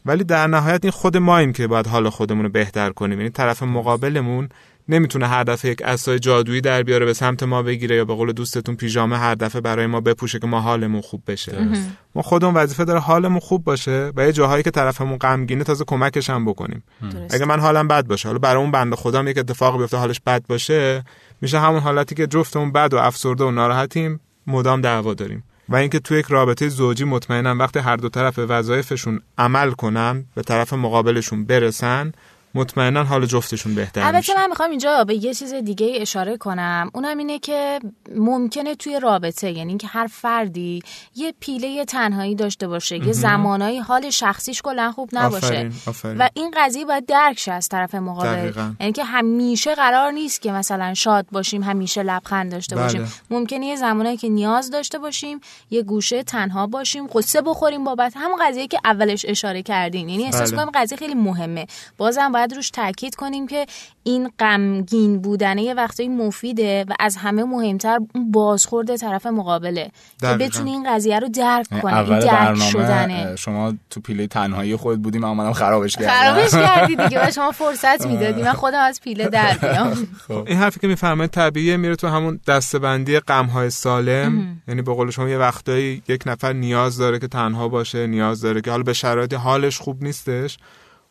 ولی 0.07 0.25
در 0.25 0.47
نهایت 0.47 0.85
این 0.85 0.91
خود 0.91 1.17
ماییم 1.17 1.53
که 1.53 1.67
باید 1.67 1.87
حال 1.87 2.09
خودمون 2.09 2.45
رو 2.45 2.51
بهتر 2.51 2.91
کنیم. 2.91 3.19
یعنی 3.19 3.31
طرف 3.31 3.63
مقابلمون 3.63 4.49
نمی‌تونه 4.89 5.27
هر 5.27 5.45
دفعه 5.45 5.71
یک 5.71 5.83
اسای 5.83 6.19
جادویی 6.19 6.61
در 6.61 6.83
بیاره 6.83 7.07
به 7.07 7.13
سمت 7.13 7.43
ما 7.43 7.63
بگیره 7.63 7.97
یا 7.97 8.05
به 8.05 8.15
قول 8.15 8.33
دوستتون 8.33 8.77
پیژامه 8.77 9.19
هر 9.19 9.35
دفعه 9.35 9.61
برای 9.61 9.87
ما 9.87 10.01
بپوشه 10.01 10.39
که 10.39 10.47
ما 10.47 10.61
حالمون 10.61 11.01
خوب 11.01 11.23
بشه. 11.27 11.69
ما 12.15 12.23
خودمون 12.23 12.55
وظیفه 12.55 12.85
داره 12.85 13.01
حالمون 13.01 13.41
خوب 13.41 13.65
باشه 13.65 14.13
و 14.17 14.27
یه 14.27 14.33
جاهایی 14.33 14.63
که 14.63 14.71
طرفمون 14.71 15.19
غمگینه 15.19 15.65
تازه 15.65 15.85
کمکش 15.85 16.31
هم 16.31 16.45
بکنیم. 16.45 16.83
اگه 17.31 17.45
من 17.45 17.61
حالم 17.61 17.89
بد 17.89 18.07
باشه 18.07 18.29
حالا 18.29 18.39
برای 18.39 18.63
اون 18.63 18.71
بنده 18.71 18.97
خودم 18.97 19.29
یک 19.29 19.39
اتفاق 19.39 19.79
بیفته 19.79 19.97
حالش 19.97 20.21
بد 20.27 20.47
باشه 20.49 21.05
میشه 21.41 21.59
همون 21.59 21.81
حالتی 21.81 22.15
که 22.15 22.27
جفتمون 22.27 22.73
بد 22.73 22.95
و 22.95 22.97
افسرده 22.97 23.45
و 23.45 23.51
ناراحتیم 23.51 24.21
مدام 24.47 24.81
دعوا 24.81 25.15
داریم. 25.15 25.45
و 25.69 25.77
اینکه 25.77 25.99
تو 25.99 26.15
یک 26.15 26.27
رابطه 26.27 26.69
زوجی 26.69 27.05
مطمئنم 27.05 27.59
وقتی 27.59 27.79
هر 27.79 27.97
دو 27.97 28.09
طرف 28.09 28.39
وظایفشون 28.39 29.21
عمل 29.39 29.71
کنن 29.71 30.25
به 30.35 30.43
طرف 30.43 30.73
مقابلشون 30.73 31.45
برسن 31.45 32.13
مطمئنا 32.57 33.05
حال 33.05 33.27
جفتشون 33.27 33.75
بهتر 33.75 34.01
البته 34.01 34.35
من 34.37 34.49
می‌خوام 34.49 34.71
اینجا 34.71 35.05
به 35.05 35.15
یه 35.15 35.35
چیز 35.35 35.55
دیگه 35.55 35.93
اشاره 36.01 36.37
کنم 36.37 36.91
اونم 36.95 37.19
اینه 37.19 37.39
که 37.39 37.81
ممکنه 38.17 38.75
توی 38.75 39.01
رابطه 39.01 39.51
یعنی 39.51 39.69
اینکه 39.69 39.87
هر 39.87 40.07
فردی 40.07 40.83
یه 41.15 41.35
پیله 41.41 41.85
تنهایی 41.85 42.35
داشته 42.35 42.69
باشه 42.69 42.97
یه 42.97 43.13
زمانایی 43.13 43.79
حال 43.79 44.11
شخصیش 44.11 44.63
کلا 44.63 44.93
خوب 44.93 45.11
نباشه 45.13 45.47
آفرین، 45.47 45.73
آفرین. 45.87 46.19
و 46.19 46.29
این 46.35 46.55
قضیه 46.57 46.85
باید 46.85 47.07
درک 47.07 47.39
شه 47.39 47.53
از 47.53 47.69
طرف 47.69 47.95
مقابل. 47.95 48.53
یعنی 48.81 48.93
که 48.93 49.05
همیشه 49.05 49.75
قرار 49.75 50.13
نیست 50.13 50.43
که 50.43 50.53
مثلا 50.53 50.95
شاد 50.95 51.27
باشیم 51.33 51.63
همیشه 51.63 52.03
لبخند 52.03 52.53
داشته 52.53 52.77
بله. 52.77 52.85
باشیم 52.85 53.13
ممکنه 53.31 53.67
یه 53.67 53.77
زمانایی 53.77 54.17
که 54.17 54.29
نیاز 54.29 54.71
داشته 54.71 54.99
باشیم 54.99 55.41
یه 55.71 55.83
گوشه 55.83 56.23
تنها 56.23 56.67
باشیم 56.67 57.07
قصه 57.07 57.43
بخوریم 57.43 57.85
بابت 57.85 58.13
همون 58.17 58.39
قضیه 58.49 58.67
که 58.67 58.79
اولش 58.85 59.25
اشاره 59.29 59.63
کردین 59.63 60.09
یعنی 60.09 60.25
احساس 60.25 60.53
بله. 60.53 60.67
قضیه 60.75 60.99
خیلی 60.99 61.15
مهمه 61.15 61.67
بازم 61.99 62.33
باید 62.33 62.46
روش 62.53 62.71
تاکید 62.71 63.15
کنیم 63.15 63.47
که 63.47 63.67
این 64.03 64.31
غمگین 64.39 65.21
بودنه 65.21 65.63
یه 65.63 65.75
وقتایی 65.75 66.09
مفیده 66.09 66.85
و 66.89 66.95
از 67.01 67.17
همه 67.17 67.45
مهمتر 67.45 67.99
اون 68.15 68.33
بازخورد 68.33 68.97
طرف 68.97 69.27
مقابله. 69.27 69.91
که. 70.21 70.27
بتونی 70.27 70.71
این 70.71 70.95
قضیه 70.95 71.19
رو 71.19 71.29
درک 71.29 71.69
کنی 71.69 71.81
این 71.81 71.95
اول 71.95 72.21
درک 72.21 72.31
برنامه 72.31 72.71
شدنه. 72.71 73.37
شما 73.37 73.75
تو 73.91 74.01
پیله 74.01 74.27
تنهایی 74.27 74.77
خود 74.77 75.03
بودیم 75.03 75.21
من 75.21 75.29
اومدم 75.29 75.53
خرابش 75.53 75.97
کردم. 75.97 76.11
خرابش 76.11 76.51
کردی 76.67 76.97
دیگه 76.97 77.29
و 77.29 77.31
شما 77.31 77.51
فرصت 77.51 78.07
می‌دادی. 78.07 78.43
من 78.43 78.53
خودم 78.53 78.81
از 78.81 79.01
پیله 79.01 79.29
در 79.29 79.57
بیام. 79.57 80.09
این 80.47 80.59
حرفی 80.59 80.81
که 80.81 80.87
می‌فهمه 80.87 81.27
طبیعیه 81.27 81.77
میره 81.77 81.97
تو 81.97 82.09
همون 82.09 82.41
دستبندی 82.47 83.21
غمهای 83.21 83.71
سالم. 83.71 84.63
یعنی 84.69 84.83
به 84.83 84.95
قول 84.95 85.11
شما 85.11 85.29
یه 85.29 85.39
وقتایی 85.39 86.03
یک 86.09 86.23
نفر 86.27 86.53
نیاز 86.53 86.99
داره 86.99 87.19
که 87.19 87.29
تنها 87.29 87.69
باشه 87.69 88.07
نیاز 88.07 88.41
داره 88.41 88.61
که 88.61 88.71
حالا 88.71 88.83
به 88.83 88.93
شرایط 88.93 89.35
حالش 89.35 89.79
خوب 89.79 90.03
نیستش. 90.03 90.59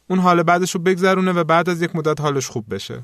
اون 0.10 0.20
حال 0.20 0.44
بعدش 0.44 0.72
رو 0.72 0.82
بگذرونه 0.82 1.32
و 1.32 1.44
بعد 1.44 1.70
از 1.70 1.82
یک 1.82 1.96
مدت 1.96 2.22
حالش 2.22 2.48
خوب 2.48 2.74
بشه 2.74 3.04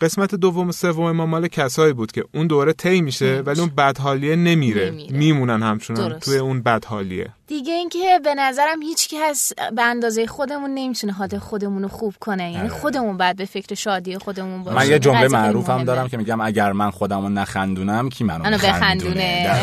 قسمت 0.00 0.34
دوم 0.34 0.68
و 0.68 0.72
سوم 0.72 1.12
ما 1.12 1.26
مال 1.26 1.48
کسایی 1.48 1.92
بود 1.92 2.12
که 2.12 2.24
اون 2.34 2.46
دوره 2.46 2.72
طی 2.72 3.00
میشه 3.00 3.42
ولی 3.46 3.60
اون 3.60 3.68
بدحالیه 3.68 4.36
نمیره 4.36 4.90
نمیره. 4.90 5.18
میمونن 5.18 5.62
همچنان 5.62 6.08
درست. 6.08 6.24
توی 6.24 6.38
اون 6.38 6.62
بدحالیه 6.62 7.30
دیگه 7.46 7.72
اینکه 7.72 8.20
به 8.24 8.34
نظرم 8.34 8.82
هیچ 8.82 9.08
کس 9.08 9.52
به 9.76 9.82
اندازه 9.82 10.26
خودمون 10.26 10.70
نمی‌تونه 10.74 11.12
حال 11.12 11.38
خودمون 11.38 11.82
رو 11.82 11.88
خوب 11.88 12.14
کنه. 12.20 12.52
یعنی 12.52 12.68
خودمون 12.68 13.16
بعد 13.16 13.36
به 13.36 13.44
فکر 13.44 13.74
شادی 13.74 14.18
خودمون 14.18 14.64
باشیم. 14.64 14.78
من 14.78 14.88
یه 14.88 14.98
جمله 14.98 15.28
معروفم. 15.28 15.84
دارم 15.84 16.08
که 16.08 16.16
میگم 16.16 16.40
اگر 16.40 16.72
من 16.72 16.90
خودم 16.90 17.20
رو 17.20 17.28
نخندونم 17.28 18.08
کی 18.08 18.24
منو 18.24 18.58
بخندونه. 18.58 19.60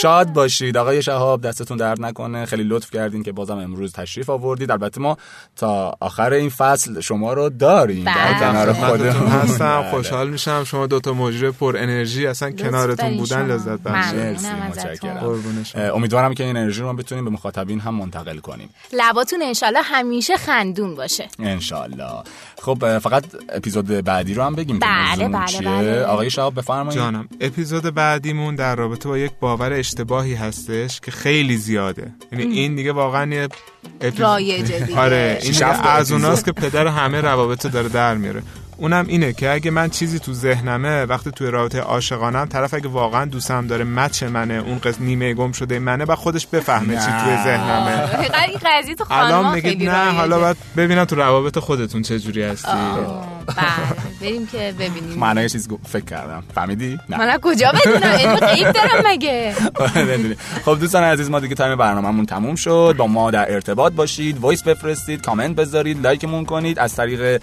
شاد 0.00 0.32
باشید. 0.32 0.76
آقای 0.76 1.02
شهاب 1.02 1.42
دستتون 1.42 1.76
درد 1.76 2.00
نکنه. 2.00 2.44
خیلی 2.46 2.64
لطف 2.64 2.90
کردین 2.90 3.22
که 3.22 3.32
بازم 3.32 3.58
امروز 3.58 3.92
تشریف 3.92 4.30
آوردید. 4.30 4.70
البته 4.70 5.00
ما 5.00 5.16
تا 5.56 5.96
آخر 6.00 6.32
این 6.32 6.48
فصل 6.50 7.00
شما 7.00 7.32
رو 7.32 7.48
داریم. 7.48 8.04
در 8.04 8.12
بله. 8.12 8.38
کنار 8.40 8.72
خودمون. 8.72 9.28
هستم. 9.28 9.80
بله. 9.80 9.90
خوشحال 9.90 10.30
میشم. 10.30 10.64
شما 10.64 10.86
دوتا 10.86 11.12
مجری 11.12 11.50
پر 11.50 11.76
انرژی 11.78 12.26
اصلا 12.26 12.50
کنارتون 12.50 13.16
بودن. 13.16 13.46
لذت 13.46 13.86
ممنونم 13.86 14.32
مرسی،. 14.32 14.46
متشکرم. 14.70 15.64
اه، 15.74 15.90
امیدوارم 16.22 16.34
که 16.34 16.44
این 16.44 16.56
انرژی 16.56 16.80
رو 16.80 16.92
بتونیم 16.94 17.24
به 17.24 17.30
مخاطبین 17.30 17.80
هم 17.80 17.94
منتقل 17.94 18.38
کنیم 18.38 18.68
لباتون 18.92 19.42
انشالله 19.42 19.82
همیشه 19.82 20.36
خندون 20.36 20.94
باشه 20.94 21.28
انشالله 21.38 22.22
خب 22.62 22.98
فقط 22.98 23.24
اپیزود 23.48 23.86
بعدی 23.86 24.34
رو 24.34 24.42
هم 24.42 24.54
بگیم 24.54 24.78
که 24.78 24.86
بله، 24.86 25.28
بله، 25.28 25.46
چیه. 25.46 25.60
بله. 25.60 26.02
آقای 26.04 26.30
شهاب 26.30 26.54
بفرمایید 26.54 27.00
جانم 27.00 27.28
اپیزود 27.40 27.82
بعدیمون 27.94 28.54
در 28.54 28.76
رابطه 28.76 29.08
با 29.08 29.18
یک 29.18 29.32
باور 29.40 29.72
اشتباهی 29.72 30.34
هستش 30.34 31.00
که 31.00 31.10
خیلی 31.10 31.56
زیاده 31.56 32.12
یعنی 32.32 32.44
این 32.44 32.76
دیگه 32.76 32.92
واقعا 32.92 33.34
یه 33.34 33.48
اپیز- 34.00 34.20
رایجه 34.20 34.80
دیگه. 34.80 35.00
آره 35.00 35.38
این 35.42 35.64
از 35.64 35.80
اپیزود. 35.84 36.22
اوناست 36.24 36.44
که 36.44 36.52
پدر 36.52 36.86
همه 36.86 37.20
روابط 37.20 37.66
داره 37.66 37.88
در 37.88 38.14
میاره 38.14 38.42
اونم 38.76 39.04
اینه 39.08 39.32
که 39.32 39.50
اگه 39.50 39.70
من 39.70 39.90
چیزی 39.90 40.18
تو 40.18 40.32
ذهنمه 40.32 41.04
وقتی 41.04 41.30
توی 41.30 41.50
رابطه 41.50 41.80
عاشقانم 41.80 42.46
طرف 42.46 42.74
اگه 42.74 42.88
واقعا 42.88 43.24
دوستم 43.24 43.66
داره 43.66 43.84
مچ 43.84 44.22
منه 44.22 44.54
اون 44.54 44.78
قسم 44.78 45.04
نیمه 45.04 45.34
گم 45.34 45.52
شده 45.52 45.78
منه 45.78 46.04
و 46.04 46.16
خودش 46.16 46.46
بفهمه 46.46 46.94
چی 46.94 47.06
توی 47.24 47.36
ذهنمه. 47.44 47.96
دقیقاً 48.06 48.38
این 48.48 48.58
قضیه 48.64 48.94
تو 48.94 49.04
میگید 49.50 49.62
خیلی 49.70 49.86
نه. 49.86 50.12
حالا 50.12 50.38
باید 50.38 50.56
ببینم 50.76 51.04
تو 51.04 51.16
روابط 51.16 51.58
خودتون 51.58 52.02
چه 52.02 52.18
جوری 52.18 52.42
هستی. 52.42 52.68
آه، 52.68 53.41
بله 53.46 53.66
بریم 54.20 54.46
که 54.46 54.74
ببینیم. 54.78 55.18
معنای 55.18 55.48
چیز 55.48 55.68
فکر 55.88 56.04
کردم. 56.04 56.42
فهمیدی؟ 56.54 56.98
نه. 57.08 57.18
من 57.18 57.38
کجا 57.42 57.72
بدونم؟ 57.72 58.36
غیب 58.54 58.72
دارم 58.72 59.02
مگه؟ 59.06 59.54
بدونی. 59.94 60.34
خب 60.64 60.78
دوستان 60.80 61.02
عزیز 61.02 61.30
ما 61.30 61.40
دیگه 61.40 61.54
time 61.54 61.76
برنامه‌مون 61.76 62.26
تموم 62.26 62.54
شد. 62.54 62.94
با 62.98 63.06
ما 63.06 63.30
در 63.30 63.52
ارتباط 63.52 63.92
باشید 63.92 64.38
voice 64.38 64.62
بفرستید 64.62 65.22
کامنت 65.22 65.56
بذارید 65.56 66.02
like 66.02 66.26
مون 66.26 66.44
کنید 66.44 66.78
از 66.78 66.96
طریق 66.96 67.42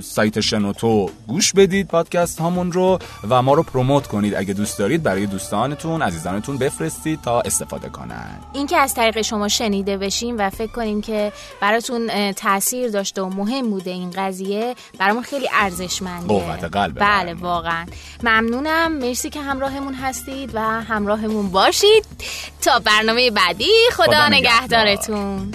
سایت 0.00 0.40
شنوتو 0.40 1.10
گوش 1.26 1.52
بدید 1.52 1.88
پادکست 1.88 2.40
هامون 2.40 2.72
رو 2.72 2.98
و 3.28 3.42
ما 3.42 3.54
رو 3.54 3.62
promote 3.62 4.06
کنید. 4.06 4.34
اگه 4.34 4.54
دوست 4.54 4.78
دارید 4.78 5.02
برای 5.02 5.26
دوستانتون 5.26 6.02
عزیزانتون 6.02 6.58
بفرستید 6.58 7.20
تا 7.20 7.40
استفاده 7.40 7.88
کنن. 7.88 8.38
این 8.52 8.66
که 8.66 8.76
از 8.76 8.94
طریق 8.94 9.22
شما 9.22 9.48
شنیده 9.48 9.96
بشیم 9.96 10.34
و 10.38 10.50
فکر 10.50 10.72
کنیم 10.72 11.00
که 11.00 11.32
براتون 11.60 12.32
تاثیر 12.32 12.90
داشته 12.90 13.22
و 13.22 13.28
مهم 13.28 13.70
بوده 13.70 13.90
این 13.90 14.10
قضیه 14.16 14.74
برامون 14.98 15.17
خیلی 15.22 15.48
ارزشمنده 15.52 16.26
قوت 16.26 16.64
قلب 16.64 17.00
بله 17.00 17.34
واقعا. 17.34 17.86
ممنونم. 18.22 18.92
مرسی 18.92 19.30
که 19.30 19.40
همراهمون 19.40 19.94
هستید 19.94 20.50
و 20.54 20.60
همراهمون 20.60 21.50
باشید. 21.50 22.04
تا 22.62 22.78
برنامه 22.78 23.30
بعدی 23.30 23.70
خدا, 23.92 24.04
خدا 24.04 24.28
نگهدارتون. 24.28 25.52